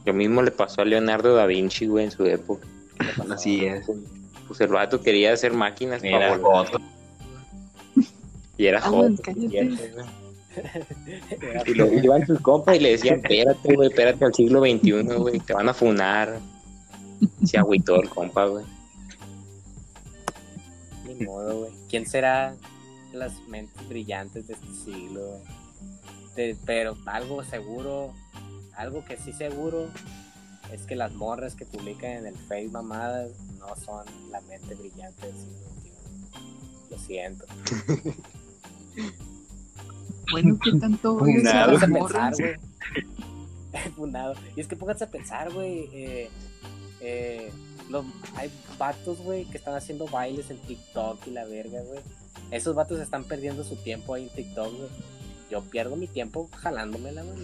Lo 0.04 0.12
mismo 0.12 0.42
le 0.42 0.50
pasó 0.50 0.82
a 0.82 0.84
Leonardo 0.84 1.34
da 1.34 1.46
Vinci, 1.46 1.86
güey, 1.86 2.04
en 2.04 2.10
su 2.10 2.24
época. 2.26 2.66
¿Qué 2.98 3.06
le? 3.26 3.34
Así 3.34 3.64
es. 3.64 3.86
Pues 4.46 4.60
el 4.60 4.68
vato 4.68 5.00
quería 5.00 5.32
hacer 5.32 5.52
máquinas 5.54 6.02
para 6.02 6.16
Era 6.26 6.36
volar. 6.36 6.66
joto. 6.66 6.78
Y 8.58 8.66
era 8.66 8.78
Ah, 8.84 8.88
joto. 8.90 9.22
Y 11.66 11.74
lo 11.74 11.92
iban 11.92 12.26
sus 12.26 12.38
compas 12.40 12.76
y 12.76 12.80
le 12.80 12.90
decían, 12.92 13.16
espérate, 13.16 13.74
güey, 13.74 13.88
espérate 13.88 14.24
al 14.24 14.34
siglo 14.34 14.60
XXI, 14.60 15.02
güey, 15.16 15.40
te 15.40 15.54
van 15.54 15.68
a 15.68 15.74
funar. 15.74 16.38
Se 17.44 17.58
agüitó 17.58 18.00
el 18.02 18.08
compa, 18.10 18.44
güey. 18.46 18.64
Ni 21.06 21.24
modo, 21.26 21.60
güey. 21.60 21.72
¿Quién 21.88 22.06
será 22.06 22.54
las 23.14 23.32
mentes 23.48 23.88
brillantes 23.88 24.46
de 24.48 24.54
este 24.54 24.74
siglo? 24.84 25.40
De- 26.36 26.56
pero 26.66 26.96
algo 27.06 27.42
seguro, 27.44 28.12
algo 28.76 29.04
que 29.04 29.16
sí 29.16 29.32
seguro 29.32 29.88
es 30.72 30.82
que 30.82 30.96
las 30.96 31.12
morras 31.12 31.54
que 31.54 31.64
publican 31.66 32.10
en 32.10 32.26
el 32.26 32.34
Face 32.36 32.68
mamadas 32.70 33.30
no 33.58 33.74
son 33.76 34.04
la 34.30 34.40
mente 34.42 34.74
brillante 34.74 35.26
del 35.26 35.36
siglo 35.36 35.58
XXI. 35.80 36.90
Lo 36.90 36.98
siento. 36.98 37.44
Bueno, 40.32 40.58
¿qué 40.62 40.72
tanto 40.80 41.18
Funado. 41.18 41.76
a 41.76 41.80
pensar, 41.80 42.34
güey. 42.36 42.54
Funado. 43.96 44.34
Y 44.56 44.60
es 44.60 44.66
que 44.68 44.76
pónganse 44.76 45.04
a 45.04 45.10
pensar, 45.10 45.52
güey. 45.52 45.88
eh, 45.92 46.30
eh, 47.00 47.52
los- 47.90 48.06
hay 48.36 48.50
vatos, 48.78 49.18
güey, 49.20 49.44
que 49.44 49.58
están 49.58 49.74
haciendo 49.74 50.06
bailes 50.08 50.50
en 50.50 50.58
TikTok 50.58 51.26
y 51.26 51.30
la 51.30 51.44
verga, 51.44 51.82
güey. 51.82 52.00
Esos 52.50 52.74
vatos 52.74 53.00
están 53.00 53.24
perdiendo 53.24 53.64
su 53.64 53.76
tiempo 53.76 54.14
ahí 54.14 54.24
en 54.24 54.28
TikTok, 54.30 54.72
güey. 54.76 54.88
Yo 55.50 55.60
pierdo 55.62 55.96
mi 55.96 56.06
tiempo 56.06 56.48
jalándomela, 56.56 57.22
güey. 57.22 57.36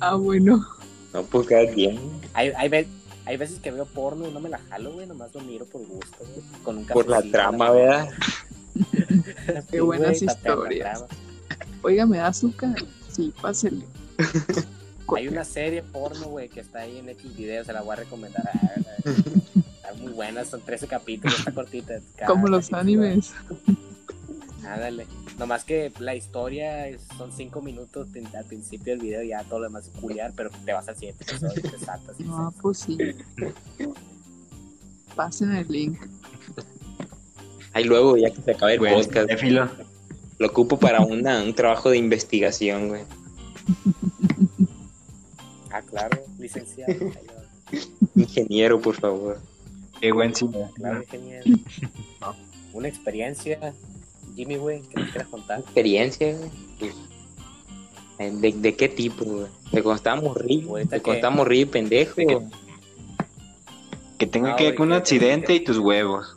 Ah, 0.00 0.14
bueno. 0.14 0.64
No, 1.12 1.22
pues 1.24 1.46
cada 1.46 1.66
quien. 1.72 1.98
Hay, 2.34 2.50
hay, 2.56 2.68
ve- 2.68 2.86
hay 3.26 3.36
veces 3.36 3.58
que 3.58 3.70
veo 3.70 3.84
porno 3.86 4.28
y 4.28 4.32
no 4.32 4.40
me 4.40 4.48
la 4.48 4.58
jalo, 4.70 4.92
güey. 4.92 5.06
Nomás 5.06 5.34
lo 5.34 5.40
miro 5.40 5.64
por 5.66 5.84
gusto, 5.86 6.16
güey. 6.20 6.62
Con 6.62 6.78
un 6.78 6.86
Por 6.86 7.08
la 7.08 7.22
trama, 7.22 7.66
la 7.66 7.70
¿verdad? 7.72 8.08
Qué 9.70 9.80
buenas 9.80 10.22
historias. 10.22 11.04
Oiga, 11.82 12.06
¿me 12.06 12.18
da 12.18 12.28
azúcar? 12.28 12.74
Sí, 13.10 13.32
pásele. 13.40 13.84
Hay 15.16 15.28
una 15.28 15.44
serie 15.44 15.82
porno, 15.82 16.26
güey, 16.26 16.48
que 16.48 16.60
está 16.60 16.80
ahí 16.80 16.98
en 16.98 17.08
X 17.10 17.36
videos, 17.36 17.66
se 17.66 17.72
la 17.72 17.82
voy 17.82 17.92
a 17.92 17.96
recomendar. 17.96 18.42
Está 19.04 19.94
muy 20.02 20.12
buena, 20.12 20.44
son 20.44 20.60
13 20.60 20.86
capítulos, 20.86 21.38
está 21.38 21.52
cortita. 21.52 21.94
cada 22.16 22.26
Como 22.28 22.46
los 22.46 22.68
capítulo. 22.68 23.02
animes. 23.04 23.32
Ándale. 24.64 25.06
Nomás 25.38 25.64
que 25.64 25.90
la 25.98 26.14
historia 26.14 26.86
es- 26.86 27.00
son 27.16 27.32
5 27.32 27.60
minutos 27.62 28.06
al 28.34 28.44
principio 28.44 28.92
del 28.92 29.00
video, 29.02 29.22
ya 29.22 29.42
todo 29.44 29.58
lo 29.60 29.64
demás 29.64 29.86
es 29.86 30.00
culiar, 30.00 30.32
pero 30.36 30.50
te 30.64 30.72
vas 30.72 30.86
al 30.88 30.96
siguiente 30.96 31.24
episodio 31.24 31.54
y 31.58 31.62
te 31.62 31.78
saltas. 31.78 32.20
y 32.20 32.24
No, 32.24 32.54
pues 32.62 32.78
sí. 32.78 32.96
Pasen 35.16 35.52
el 35.52 35.66
link. 35.68 35.98
Ahí 37.72 37.84
luego, 37.84 38.16
ya 38.16 38.30
que 38.30 38.42
se 38.42 38.50
acabe 38.52 38.74
el 38.74 38.78
Güey, 38.80 38.94
podcast, 38.94 39.30
lo 40.38 40.46
ocupo 40.46 40.78
para 40.78 41.00
una, 41.00 41.42
un 41.42 41.54
trabajo 41.54 41.90
de 41.90 41.98
investigación, 41.98 42.88
güey. 42.88 43.02
Ah, 45.90 46.08
claro, 46.08 46.22
licenciado. 46.38 46.92
Ingeniero, 48.16 48.80
por 48.80 48.96
favor. 48.96 49.38
Qué 50.00 50.12
buen 50.12 50.34
cine. 50.34 50.66
Claro, 50.74 51.02
ingeniero. 51.02 51.44
No. 52.20 52.34
Una 52.72 52.88
experiencia, 52.88 53.72
Jimmy, 54.36 54.56
güey, 54.56 54.82
que 54.82 55.00
nos 55.00 55.10
quieras 55.10 55.28
contar. 55.28 55.60
Experiencia, 55.60 56.36
güey. 56.36 56.50
¿De, 58.40 58.52
de 58.52 58.76
qué 58.76 58.88
tipo, 58.88 59.24
güey? 59.24 59.46
¿De 59.72 59.82
cuando 59.82 59.94
estábamos 59.96 60.36
ríos? 60.36 60.68
Ahorita 60.68 60.96
¿De 60.96 61.02
cuando 61.02 61.12
que- 61.12 61.18
estábamos 61.18 61.48
ríos, 61.48 61.68
pendejo? 61.70 62.14
¿De 62.16 62.26
qué? 62.26 62.38
Que 64.18 64.26
tenga 64.26 64.50
No, 64.50 64.56
que 64.56 64.70
ver 64.70 64.80
un 64.80 64.88
que- 64.90 64.94
accidente 64.94 65.54
y 65.54 65.60
tus 65.64 65.78
huevos. 65.78 66.36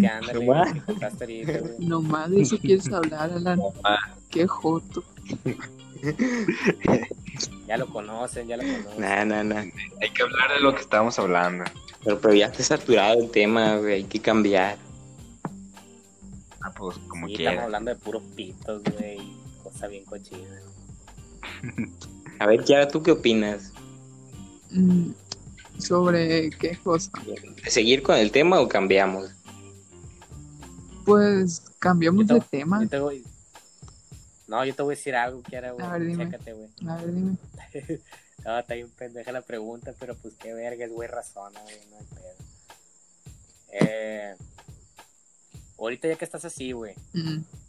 Que 0.00 0.06
ándale, 0.06 0.44
güey, 0.44 0.72
que 0.74 0.80
contaste 0.82 1.24
ahorita, 1.24 1.58
güey. 1.58 1.74
Nomás 1.86 2.30
de 2.30 2.42
eso 2.42 2.58
quieres 2.58 2.88
hablar, 2.92 3.30
Alan. 3.32 3.60
Ah, 3.84 3.96
Qué 4.30 4.46
joto. 4.46 5.02
Ya 7.66 7.76
lo 7.76 7.88
conocen, 7.88 8.46
ya 8.46 8.56
lo 8.56 8.62
conocen. 8.62 9.00
Nah, 9.00 9.24
nah, 9.24 9.42
nah. 9.42 9.64
hay 10.00 10.10
que 10.14 10.22
hablar 10.22 10.52
de 10.54 10.60
lo 10.60 10.74
que 10.74 10.80
estamos 10.82 11.18
hablando. 11.18 11.64
Pero, 12.04 12.20
pero 12.20 12.34
ya 12.34 12.46
está 12.46 12.62
saturado 12.62 13.18
el 13.20 13.30
tema, 13.30 13.76
güey. 13.78 13.94
Hay 13.94 14.04
que 14.04 14.20
cambiar. 14.20 14.78
Ah, 16.62 16.72
pues 16.76 16.96
como 17.08 17.26
sí, 17.26 17.34
estamos 17.34 17.36
quieras. 17.36 17.64
hablando 17.64 17.90
de 17.90 17.96
puros 17.96 18.22
pitos, 18.36 18.82
güey. 18.84 19.18
Cosa 19.62 19.88
bien 19.88 20.04
cochina. 20.04 20.60
A 22.38 22.46
ver, 22.46 22.62
Kiara, 22.64 22.86
¿tú 22.88 23.02
qué 23.02 23.10
opinas? 23.10 23.72
Mm, 24.70 25.10
¿Sobre 25.78 26.50
qué 26.50 26.78
cosa? 26.82 27.10
¿De 27.64 27.70
seguir 27.70 28.02
con 28.02 28.16
el 28.16 28.30
tema 28.30 28.60
o 28.60 28.68
cambiamos? 28.68 29.30
Pues 31.04 31.62
cambiamos 31.78 32.26
de 32.26 32.40
te- 32.40 32.46
tema. 32.58 32.82
Yo 32.82 32.88
te 32.88 32.98
voy... 32.98 33.24
No, 34.46 34.64
yo 34.64 34.74
te 34.74 34.82
voy 34.82 34.94
a 34.94 34.96
decir 34.96 35.16
algo, 35.16 35.42
Kiara, 35.42 35.72
güey. 35.72 35.84
A 35.84 35.92
ver, 35.92 36.06
dime. 36.06 36.24
Chécate, 36.24 36.52
güey. 36.52 36.68
A 36.88 36.96
ver, 36.96 37.12
dime. 37.12 37.36
no, 38.44 38.58
está 38.58 38.74
bien 38.74 38.90
pendeja 38.90 39.32
la 39.32 39.42
pregunta, 39.42 39.92
pero 39.98 40.14
pues 40.16 40.34
qué 40.34 40.54
verga, 40.54 40.84
es 40.84 40.92
güey 40.92 41.08
razona, 41.08 41.60
güey, 41.62 41.76
no 41.90 41.96
hay 41.96 42.04
pedo. 42.04 42.34
Eh... 43.72 44.36
Ahorita 45.78 46.08
ya 46.08 46.16
que 46.16 46.24
estás 46.24 46.44
así, 46.44 46.72
güey, 46.72 46.94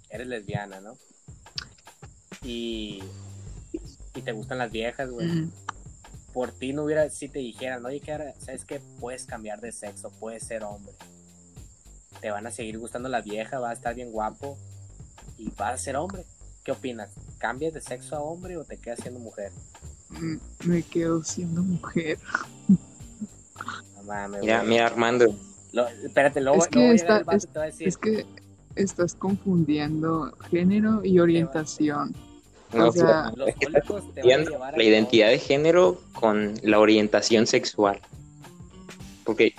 eres 0.09 0.27
lesbiana, 0.27 0.79
¿no? 0.79 0.97
Y... 2.41 3.03
Y 4.15 4.21
te 4.21 4.31
gustan 4.31 4.57
las 4.57 4.71
viejas, 4.71 5.09
güey. 5.11 5.49
por 6.33 6.51
ti 6.51 6.73
no 6.73 6.83
hubiera, 6.83 7.09
si 7.09 7.27
te 7.27 7.39
dijeran, 7.39 7.85
oye, 7.85 7.99
que 7.99 8.11
ahora, 8.11 8.33
sabes 8.39 8.63
que 8.63 8.79
puedes 8.99 9.25
cambiar 9.25 9.59
de 9.59 9.71
sexo, 9.71 10.09
puedes 10.19 10.43
ser 10.43 10.63
hombre. 10.63 10.93
Te 12.21 12.31
van 12.31 12.47
a 12.47 12.51
seguir 12.51 12.79
gustando 12.79 13.09
la 13.09 13.21
vieja, 13.21 13.59
va 13.59 13.71
a 13.71 13.73
estar 13.73 13.93
bien 13.93 14.11
guapo 14.11 14.57
y 15.37 15.49
vas 15.51 15.73
a 15.73 15.77
ser 15.77 15.97
hombre. 15.97 16.23
¿Qué 16.67 16.73
opinas? 16.73 17.09
¿Cambias 17.37 17.73
de 17.73 17.79
sexo 17.79 18.17
a 18.17 18.19
hombre 18.19 18.57
o 18.57 18.65
te 18.65 18.75
quedas 18.75 18.99
siendo 19.01 19.21
mujer? 19.21 19.53
me 20.65 20.83
quedo 20.83 21.23
siendo 21.23 21.61
mujer. 21.63 22.17
No 23.95 24.03
mames, 24.03 24.41
Mira, 24.41 24.63
mira, 24.63 24.85
Armando. 24.87 25.33
Lo- 25.71 25.87
espérate, 25.87 26.41
luego, 26.41 26.57
Es 26.61 26.67
que 26.67 26.79
luego 26.79 26.87
va 26.89 26.91
a 26.91 26.95
está- 26.95 27.19
llegar 27.19 27.19
el 27.19 27.25
vato 27.25 27.35
y 27.35 27.37
es- 27.37 27.47
te 27.53 27.57
va 27.59 27.63
a 27.63 27.65
decir, 27.67 27.87
Es 27.87 27.97
que 27.97 28.25
estás 28.75 29.15
confundiendo 29.15 30.33
género 30.51 31.05
y 31.05 31.19
orientación. 31.19 32.13
No, 32.73 32.89
o 32.89 32.91
sea, 32.91 33.31
los 33.37 33.47
es 33.47 33.55
que 33.55 33.65
cólicos 33.67 34.13
te 34.13 34.21
van 34.23 34.41
a 34.41 34.49
llevar 34.49 34.73
a 34.73 34.77
la 34.77 34.83
identidad 34.83 35.29
de 35.29 35.39
género 35.39 36.01
con 36.19 36.55
la 36.63 36.79
orientación 36.79 37.47
sexual. 37.47 38.01
Porque, 39.23 39.53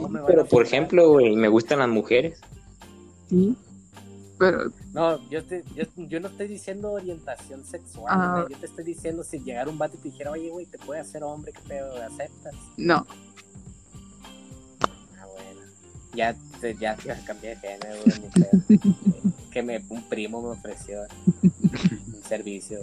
No 0.00 0.08
me 0.08 0.20
van 0.20 0.22
a 0.24 0.26
pero 0.26 0.46
por 0.46 0.64
ejemplo, 0.64 1.10
güey, 1.10 1.36
me 1.36 1.48
gustan 1.48 1.80
las 1.80 1.90
mujeres. 1.90 2.40
Sí. 3.28 3.54
Pero 4.38 4.72
No, 4.92 5.28
yo, 5.30 5.44
te- 5.44 5.64
yo, 5.74 5.84
yo 5.96 6.20
no 6.20 6.28
estoy 6.28 6.48
diciendo 6.48 6.92
orientación 6.92 7.64
sexual, 7.64 8.06
Ah. 8.16 8.46
yo 8.48 8.56
te 8.56 8.66
estoy 8.66 8.84
diciendo 8.84 9.24
si 9.24 9.40
llegara 9.40 9.68
un 9.70 9.78
vato 9.78 9.96
y 9.96 9.98
te 9.98 10.08
dijera, 10.10 10.30
oye, 10.30 10.48
güey, 10.50 10.66
te 10.66 10.78
puede 10.78 11.00
hacer 11.00 11.22
hombre, 11.24 11.52
¿qué 11.52 11.60
pedo? 11.68 11.96
¿Aceptas? 12.02 12.54
no. 12.76 13.06
Ah, 15.20 15.26
bueno. 15.26 15.60
Ya, 16.14 16.36
te- 16.60 16.76
ya, 16.76 16.96
ya 17.04 17.22
cambié 17.24 17.50
de 17.50 17.56
género, 17.56 17.96
güey. 18.04 18.78
Que 19.50 19.62
me, 19.62 19.82
un 19.88 20.02
primo 20.08 20.42
me 20.42 20.48
ofreció 20.50 21.00
un 21.42 22.22
servicio 22.28 22.80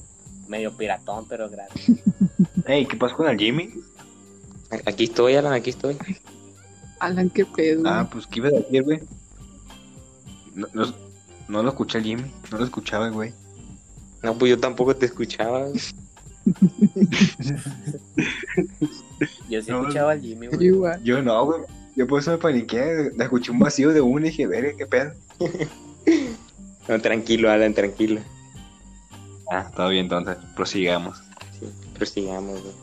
medio 0.47 0.75
piratón, 0.75 1.25
pero 1.27 1.47
gratis. 1.49 2.01
Hey, 2.65 2.87
¿qué 2.89 2.97
pasó 2.97 3.15
con 3.17 3.27
el 3.29 3.37
Jimmy? 3.37 3.69
Aquí 4.85 5.03
estoy, 5.05 5.35
Alan, 5.35 5.53
aquí 5.53 5.69
estoy. 5.69 5.95
Alan, 6.99 7.29
qué 7.29 7.45
pedo. 7.45 7.83
Ah, 7.85 8.09
pues, 8.11 8.25
¿qué 8.25 8.39
iba 8.39 8.47
a 8.49 8.51
decir, 8.51 8.81
güey? 8.83 8.99
No, 10.55 10.67
no, 10.73 10.85
no 11.47 11.63
lo 11.63 11.69
escuché 11.69 11.97
el 11.99 12.03
Jimmy. 12.03 12.31
No 12.51 12.57
lo 12.57 12.65
escuchaba, 12.65 13.09
güey. 13.09 13.33
No, 14.23 14.37
pues 14.37 14.49
yo 14.49 14.59
tampoco 14.59 14.95
te 14.95 15.05
escuchaba. 15.05 15.67
Yo 19.49 19.61
sí 19.61 19.71
No, 19.71 19.81
escuchaba 19.81 20.11
al 20.11 20.21
Jimmy, 20.21 20.47
güey. 20.47 20.65
igual. 20.67 21.03
Yo 21.03 21.21
no, 21.21 21.45
güey. 21.45 21.61
Yo 21.95 22.07
por 22.07 22.19
eso 22.19 22.31
me 22.31 22.37
paniqué. 22.37 23.11
Escuché 23.17 23.51
un 23.51 23.59
vacío 23.59 23.91
de 23.93 24.01
uno 24.01 24.25
y 24.25 24.29
dije, 24.29 24.47
verga, 24.47 24.73
qué 24.77 24.85
pedo. 24.85 25.11
No, 26.87 27.01
tranquilo, 27.01 27.49
Alan, 27.49 27.73
tranquilo. 27.73 28.21
Ah, 29.51 29.71
todo 29.75 29.89
bien, 29.89 30.03
entonces. 30.05 30.37
Prosigamos. 30.55 31.17
Sí, 31.59 31.65
prosigamos, 31.95 32.61
güey. 32.61 32.73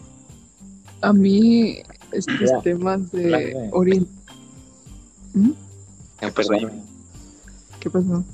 A 1.02 1.12
mí, 1.12 1.78
estos 2.10 2.50
Ya. 2.50 2.60
temas 2.62 3.12
de 3.12 3.28
Claro. 3.28 3.68
orient... 3.70 4.08
¿Mm? 5.34 5.50
No, 6.20 6.32
perdón. 6.34 6.82
¿Qué 7.78 7.90
pasó? 7.90 8.24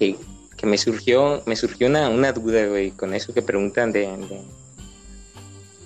Que, 0.00 0.16
que 0.56 0.66
me 0.66 0.76
surgió, 0.78 1.42
me 1.46 1.54
surgió 1.54 1.86
una, 1.86 2.08
una 2.08 2.32
duda, 2.32 2.66
güey, 2.66 2.90
con 2.90 3.14
eso 3.14 3.32
que 3.32 3.42
preguntan 3.42 3.92
de, 3.92 4.00
de- 4.00 4.42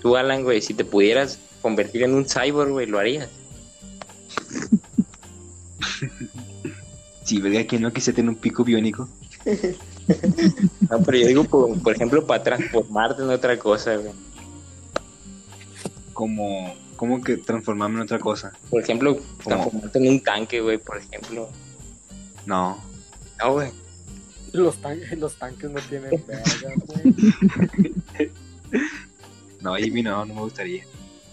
Tú, 0.01 0.15
Alan, 0.15 0.43
güey, 0.43 0.61
si 0.61 0.73
te 0.73 0.85
pudieras 0.85 1.37
convertir 1.61 2.03
en 2.03 2.13
un 2.15 2.25
cyborg, 2.25 2.71
güey, 2.71 2.87
¿lo 2.87 2.97
harías? 2.97 3.29
Sí, 7.23 7.41
verga, 7.41 7.63
que 7.65 7.79
no 7.79 7.91
quise 7.91 8.13
tener 8.13 8.29
un 8.29 8.35
pico 8.35 8.63
biónico. 8.63 9.07
No, 10.87 11.01
pero 11.03 11.17
yo 11.17 11.27
digo, 11.27 11.43
por, 11.45 11.81
por 11.81 11.95
ejemplo, 11.95 12.27
para 12.27 12.43
transformarte 12.43 13.23
en 13.23 13.29
otra 13.31 13.57
cosa, 13.57 13.95
güey. 13.95 14.13
Como, 16.13 16.75
como 16.95 17.23
que 17.23 17.37
transformarme 17.37 17.95
en 17.95 18.01
otra 18.03 18.19
cosa. 18.19 18.53
Por 18.69 18.83
ejemplo, 18.83 19.17
transformarte 19.43 19.97
en 19.97 20.09
un 20.09 20.19
tanque, 20.21 20.61
güey, 20.61 20.77
por 20.77 20.99
ejemplo. 20.99 21.49
No. 22.45 22.77
No, 23.39 23.53
güey. 23.53 23.71
Los, 24.57 24.77
tan- 24.77 24.99
los 25.19 25.35
tanques 25.35 25.69
no 25.69 25.79
tienen 25.81 26.11
verga, 26.27 26.73
güey. 26.87 27.13
No, 29.61 29.75
Jimmy, 29.75 30.03
no, 30.03 30.25
no 30.25 30.33
me 30.33 30.41
gustaría. 30.41 30.83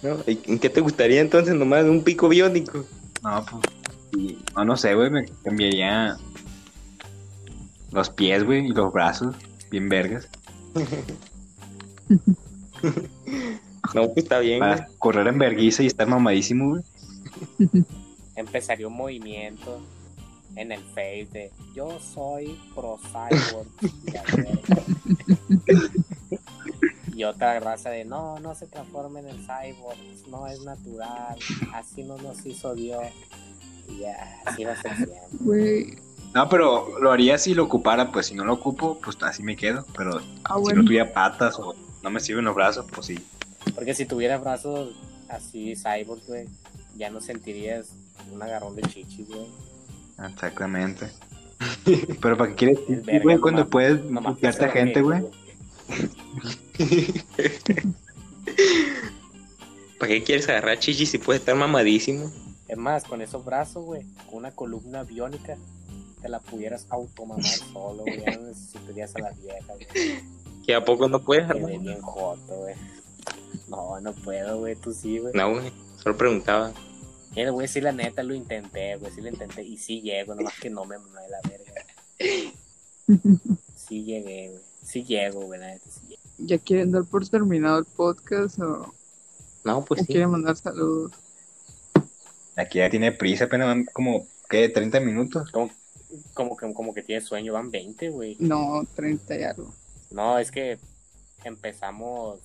No, 0.02 0.18
¿y 0.26 0.38
¿En 0.46 0.58
qué 0.58 0.68
te 0.68 0.80
gustaría 0.80 1.20
entonces 1.20 1.54
nomás 1.54 1.84
un 1.84 2.02
pico 2.02 2.28
biónico? 2.28 2.84
No, 3.22 3.44
pues. 3.44 3.62
y- 4.16 4.38
No, 4.56 4.64
no 4.64 4.76
sé, 4.76 4.94
güey, 4.94 5.10
me 5.10 5.26
cambiaría 5.44 6.16
los 7.92 8.08
pies, 8.10 8.42
güey, 8.44 8.66
y 8.66 8.72
los 8.72 8.92
brazos, 8.92 9.34
bien 9.70 9.88
vergas, 9.88 10.28
No, 13.94 14.06
pues 14.06 14.18
está 14.24 14.38
bien, 14.38 14.58
güey. 14.60 14.70
para 14.70 14.88
correr 14.98 15.26
en 15.28 15.38
verguiza 15.38 15.82
y 15.82 15.86
estar 15.86 16.06
mamadísimo, 16.08 16.70
güey. 16.70 16.82
Empezaría 18.36 18.86
un 18.88 18.94
movimiento 18.96 19.80
en 20.56 20.72
el 20.72 20.80
Face 20.82 21.28
de 21.32 21.50
yo 21.74 21.98
soy 22.00 22.58
pro 22.74 22.98
cyborg. 22.98 23.68
y 27.14 27.24
otra 27.24 27.58
raza 27.60 27.90
de 27.90 28.04
no, 28.04 28.38
no 28.40 28.54
se 28.54 28.66
transformen 28.66 29.28
en 29.28 29.36
cyborg, 29.38 29.98
no 30.28 30.46
es 30.46 30.60
natural, 30.62 31.36
así 31.74 32.02
no 32.04 32.16
nos 32.18 32.44
hizo 32.46 32.74
Dios. 32.74 33.02
Y 33.88 33.98
ya, 34.00 34.40
así 34.46 34.64
va 34.64 34.72
a 34.72 34.80
ser 34.82 34.96
siempre. 34.96 35.16
Güey. 35.40 35.98
No, 36.34 36.48
pero 36.48 36.98
lo 37.00 37.12
haría 37.12 37.36
si 37.36 37.52
lo 37.52 37.64
ocupara, 37.64 38.10
pues 38.10 38.26
si 38.26 38.34
no 38.34 38.44
lo 38.44 38.54
ocupo, 38.54 38.98
pues 39.04 39.18
así 39.22 39.42
me 39.42 39.54
quedo. 39.56 39.84
Pero 39.96 40.18
Ah, 40.44 40.54
si 40.56 40.60
bueno. 40.62 40.80
no 40.80 40.86
tuviera 40.86 41.12
patas 41.12 41.58
o 41.58 41.74
no 42.02 42.10
me 42.10 42.20
sirven 42.20 42.46
los 42.46 42.54
brazos, 42.54 42.86
pues 42.94 43.06
sí. 43.08 43.18
Porque 43.74 43.94
si 43.94 44.06
tuvieras 44.06 44.40
brazos 44.40 44.94
así 45.28 45.74
cyborg, 45.76 46.22
güey, 46.26 46.46
ya 46.96 47.10
no 47.10 47.20
sentirías 47.20 47.90
un 48.32 48.42
agarrón 48.42 48.76
de 48.76 48.82
chichi, 48.82 49.24
güey. 49.24 49.46
Exactamente. 50.18 51.10
Pero 52.20 52.36
¿para 52.36 52.50
qué 52.50 52.56
quieres 52.56 52.78
El 52.88 52.94
ir, 52.94 53.02
verga, 53.02 53.22
güey, 53.22 53.38
cuando 53.38 53.68
puedes 53.68 54.02
buscarte 54.10 54.64
a 54.64 54.68
gente, 54.68 55.02
güey? 55.02 55.22
¿Para 59.98 60.12
qué 60.12 60.22
quieres 60.24 60.48
agarrar 60.48 60.78
chichi 60.78 61.06
si 61.06 61.18
puedes 61.18 61.40
estar 61.40 61.54
mamadísimo? 61.54 62.32
Es 62.68 62.76
más, 62.76 63.04
con 63.04 63.20
esos 63.20 63.44
brazos, 63.44 63.84
güey, 63.84 64.02
con 64.26 64.38
una 64.38 64.50
columna 64.50 65.04
biónica, 65.04 65.56
te 66.20 66.28
la 66.28 66.40
pudieras 66.40 66.86
automamar 66.90 67.44
solo, 67.72 68.02
güey. 68.02 68.20
Ya 68.24 68.36
no 68.36 68.48
necesitarías 68.48 69.14
a 69.16 69.20
la 69.20 69.30
vieja, 69.32 69.74
güey. 69.74 69.86
¿Que 70.64 70.74
a 70.74 70.84
poco 70.84 71.08
no 71.08 71.20
puedes? 71.20 71.48
Bien 71.48 72.00
joto, 72.00 72.56
güey. 72.56 72.74
No, 73.68 74.00
no 74.00 74.12
puedo, 74.12 74.58
güey. 74.60 74.76
Tú 74.76 74.92
sí, 74.92 75.18
güey. 75.18 75.34
No, 75.34 75.50
güey. 75.50 75.72
Solo 76.02 76.16
preguntaba. 76.16 76.72
Mira, 77.34 77.50
güey, 77.50 77.66
sí, 77.68 77.80
la 77.80 77.92
neta 77.92 78.22
lo 78.22 78.34
intenté, 78.34 78.96
güey. 78.96 79.12
Sí 79.12 79.20
lo 79.20 79.28
intenté. 79.28 79.62
Y 79.62 79.76
sí 79.78 80.00
llego, 80.02 80.34
nomás 80.34 80.58
que 80.60 80.68
no 80.70 80.84
me 80.84 80.98
mamé 80.98 81.20
la 81.28 81.40
verga. 81.48 81.86
Sí 83.76 84.04
llegué, 84.04 84.48
güey. 84.50 84.60
Sí 84.84 85.04
llego, 85.04 85.42
güey, 85.42 85.60
la 85.60 85.66
neta. 85.68 85.90
Sí 85.90 86.00
llego. 86.08 86.22
¿Ya 86.38 86.58
quieren 86.58 86.92
dar 86.92 87.04
por 87.04 87.28
terminado 87.28 87.78
el 87.78 87.84
podcast 87.84 88.58
o, 88.60 88.92
No, 89.64 89.84
pues 89.84 90.00
o 90.02 90.04
sí. 90.04 90.12
quieren 90.12 90.30
mandar 90.30 90.56
saludos? 90.56 91.12
Aquí 92.56 92.78
ya 92.78 92.90
tiene 92.90 93.12
prisa, 93.12 93.44
apenas 93.44 93.66
van 93.68 93.84
como, 93.92 94.26
¿qué? 94.48 94.72
¿30 94.72 95.00
minutos? 95.04 95.50
Como, 95.50 95.70
como, 96.34 96.56
que, 96.56 96.72
como 96.74 96.94
que 96.94 97.02
tiene 97.02 97.20
sueño, 97.22 97.52
van 97.54 97.70
20, 97.70 98.10
güey. 98.10 98.36
No, 98.40 98.82
30 98.94 99.36
y 99.38 99.42
algo. 99.42 99.74
No, 100.10 100.38
es 100.38 100.50
que 100.50 100.78
empezamos 101.44 102.40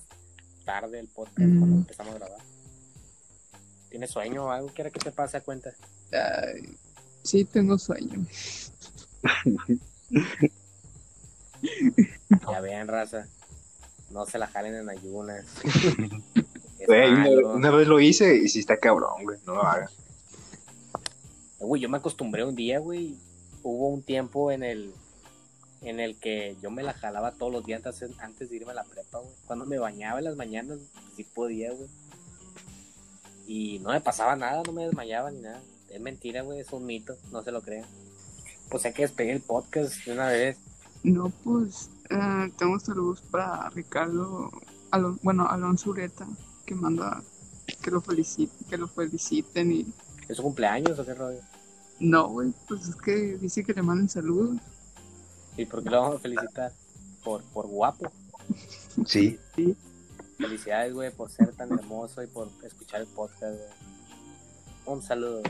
tarde 0.64 0.98
el 1.00 1.08
podcast 1.08 1.38
Mm. 1.38 1.58
cuando 1.58 1.76
empezamos 1.76 2.14
a 2.14 2.18
grabar. 2.18 2.40
¿Tienes 3.88 4.10
sueño 4.10 4.44
o 4.44 4.50
algo? 4.50 4.68
¿Quiere 4.68 4.90
que 4.90 5.00
te 5.00 5.12
pase 5.12 5.36
a 5.38 5.40
cuenta? 5.40 5.70
Ay, 6.12 6.76
sí, 7.22 7.44
tengo 7.44 7.78
sueño. 7.78 8.26
Ya 12.50 12.60
vean, 12.60 12.88
raza. 12.88 13.26
No 14.10 14.26
se 14.26 14.38
la 14.38 14.46
jalen 14.46 14.74
en 14.74 14.90
ayunas. 14.90 15.44
Güey, 16.86 17.12
una, 17.44 17.70
vez 17.70 17.88
lo 17.88 18.00
hice 18.00 18.36
y 18.36 18.48
sí 18.48 18.60
está 18.60 18.78
cabrón, 18.78 19.24
güey. 19.24 19.38
No 19.44 19.56
lo 19.56 19.62
hagas. 19.62 19.92
Güey, 21.58 21.82
yo 21.82 21.88
me 21.88 21.98
acostumbré 21.98 22.44
un 22.44 22.54
día, 22.54 22.78
güey. 22.78 23.16
Hubo 23.62 23.88
un 23.88 24.02
tiempo 24.02 24.52
en 24.52 24.62
el 24.62 24.94
en 25.82 26.00
el 26.00 26.16
que 26.16 26.56
yo 26.62 26.70
me 26.70 26.82
la 26.82 26.92
jalaba 26.92 27.32
todos 27.32 27.52
los 27.52 27.64
días 27.64 27.84
antes, 27.84 28.10
antes 28.20 28.50
de 28.50 28.56
irme 28.56 28.72
a 28.72 28.76
la 28.76 28.84
prepa, 28.84 29.18
güey. 29.18 29.32
Cuando 29.46 29.66
me 29.66 29.78
bañaba 29.78 30.18
en 30.18 30.24
las 30.24 30.36
mañanas, 30.36 30.78
pues, 30.78 31.04
sí 31.16 31.24
podía, 31.24 31.72
güey. 31.72 31.88
Y 33.48 33.78
no 33.80 33.88
me 33.90 34.00
pasaba 34.00 34.36
nada, 34.36 34.62
no 34.64 34.72
me 34.72 34.84
desmayaba 34.84 35.30
ni 35.30 35.40
nada. 35.40 35.60
Es 35.90 36.00
mentira, 36.00 36.42
güey, 36.42 36.60
es 36.60 36.70
un 36.72 36.84
mito, 36.84 37.16
no 37.32 37.42
se 37.42 37.50
lo 37.50 37.62
crean. 37.62 37.86
Pues 38.70 38.84
hay 38.84 38.92
que 38.92 39.02
despedir 39.02 39.30
el 39.32 39.40
podcast 39.40 40.04
de 40.04 40.12
una 40.12 40.28
vez. 40.28 40.58
No, 41.02 41.30
pues 41.42 41.88
eh, 42.10 42.52
tengo 42.58 42.78
saludos 42.78 43.22
para 43.30 43.70
Ricardo, 43.70 44.50
Alon- 44.90 45.18
bueno, 45.22 45.46
Alonso 45.48 45.90
Ureta, 45.90 46.28
que 46.66 46.74
manda 46.74 47.22
que 47.82 47.90
lo 47.90 48.00
feliciten, 48.02 48.66
que 48.68 48.76
lo 48.76 48.86
feliciten 48.88 49.72
y 49.72 49.86
¿Es 50.28 50.36
su 50.36 50.42
cumpleaños 50.42 50.98
o 50.98 51.04
qué 51.06 51.14
rollo? 51.14 51.40
no, 52.00 52.28
güey, 52.28 52.52
pues 52.68 52.86
es 52.86 52.96
que 52.96 53.38
dice 53.38 53.64
que 53.64 53.72
le 53.72 53.80
manden 53.82 54.08
saludos. 54.10 54.58
¿Y 55.56 55.64
por 55.64 55.82
qué 55.82 55.88
lo 55.90 56.02
vamos 56.02 56.16
a 56.16 56.20
felicitar? 56.20 56.72
Por, 57.24 57.42
por 57.44 57.66
guapo. 57.66 58.10
Sí. 59.06 59.38
Felicidades, 60.38 60.94
güey, 60.94 61.10
por 61.10 61.30
ser 61.30 61.52
tan 61.52 61.72
hermoso 61.72 62.22
y 62.22 62.26
por 62.28 62.48
escuchar 62.62 63.00
el 63.00 63.06
podcast, 63.08 63.56
güey. 63.56 63.88
Un 64.86 65.02
saludo. 65.02 65.42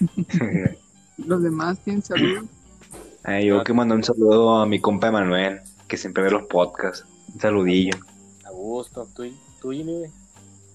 Los 1.18 1.42
demás 1.42 1.78
tienen 1.80 2.02
saludos. 2.02 2.46
Yo 3.42 3.64
que 3.64 3.72
mando 3.72 3.94
un 3.94 4.04
saludo 4.04 4.58
a 4.58 4.66
mi 4.66 4.80
compa 4.80 5.08
Emanuel, 5.08 5.60
que 5.88 5.96
siempre 5.96 6.22
ve 6.22 6.30
los 6.30 6.46
podcasts. 6.46 7.04
Un 7.34 7.40
saludillo. 7.40 7.98
A 8.44 8.50
gusto. 8.50 9.08
¿Tú, 9.14 9.24
tú 9.60 9.72
Jimmy, 9.72 9.98
güey? 9.98 10.10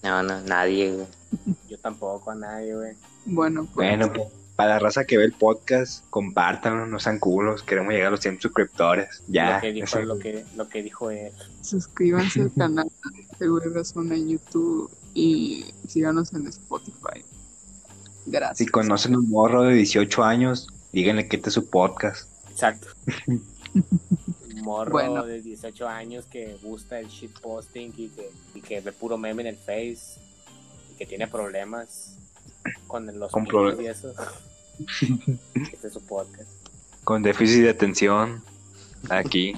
No, 0.03 0.21
no, 0.21 0.41
nadie, 0.41 0.91
güey. 0.91 1.07
Yo 1.69 1.77
tampoco 1.79 2.31
a 2.31 2.35
nadie, 2.35 2.75
güey. 2.75 2.93
Bueno, 3.25 3.63
pues 3.73 3.87
Bueno, 3.87 4.11
pues, 4.11 4.27
para 4.55 4.73
la 4.73 4.79
raza 4.79 5.05
que 5.05 5.17
ve 5.17 5.23
el 5.23 5.33
podcast, 5.33 6.05
compártanlo, 6.09 6.85
no 6.87 6.99
sean 6.99 7.19
culos. 7.19 7.63
Queremos 7.63 7.93
llegar 7.93 8.07
a 8.07 8.11
los 8.11 8.19
100 8.19 8.41
suscriptores. 8.41 9.23
Ya. 9.27 9.55
lo, 9.55 9.61
que 9.61 9.71
dijo, 9.71 9.99
lo, 10.01 10.19
que, 10.19 10.45
lo 10.55 10.67
que 10.67 10.83
dijo 10.83 11.09
él. 11.09 11.31
suscríbanse 11.61 12.41
al 12.41 12.53
canal 12.53 12.91
de 13.41 13.47
Güey 13.47 13.63
en 14.11 14.29
YouTube 14.29 14.91
y 15.15 15.65
síganos 15.87 16.31
en 16.33 16.47
Spotify. 16.47 17.25
Gracias. 18.27 18.59
Si 18.59 18.67
conocen 18.67 19.15
a 19.15 19.17
un 19.17 19.29
morro 19.29 19.63
de 19.63 19.73
18 19.73 20.23
años, 20.23 20.67
díganle 20.93 21.27
que 21.27 21.37
este 21.37 21.49
es 21.49 21.55
su 21.55 21.67
podcast. 21.69 22.29
Exacto. 22.51 22.87
Un 23.73 24.61
Morro 24.63 24.91
Bueno. 24.91 25.25
de 25.25 25.41
18 25.41 25.87
años 25.87 26.25
que 26.25 26.55
gusta 26.61 26.99
el 26.99 27.07
shitposting 27.07 27.93
y 27.97 28.09
que, 28.09 28.29
y 28.53 28.61
que 28.61 28.79
ve 28.81 28.91
puro 28.91 29.17
meme 29.17 29.41
en 29.41 29.47
el 29.47 29.55
Face 29.57 30.19
y 30.93 30.97
que 30.99 31.07
tiene 31.07 31.27
problemas 31.27 32.17
con 32.85 33.07
los 33.17 33.31
Con 33.31 33.45
problemas. 33.45 33.81
y 33.83 33.87
eso. 33.87 34.13
este 35.71 35.87
es 35.87 35.93
su 35.93 36.01
podcast. 36.01 36.49
Con 37.03 37.23
déficit 37.23 37.63
de 37.63 37.69
atención. 37.71 38.43
Aquí. 39.09 39.53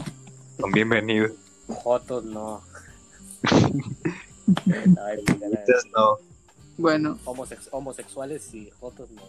Son 0.57 0.71
bienvenidos. 0.71 1.31
Jotos 1.67 2.23
no. 2.23 2.61
No. 5.95 6.17
Bueno, 6.77 7.17
homosex- 7.25 7.69
homosexuales 7.71 8.53
y 8.53 8.69
jotos 8.79 9.10
no. 9.12 9.21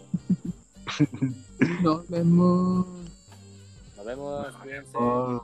nos 1.82 2.08
vemos. 2.08 2.86
Nos 3.96 4.06
vemos. 4.06 4.46
Cuídense. 4.62 4.90
Oh. 4.94 5.42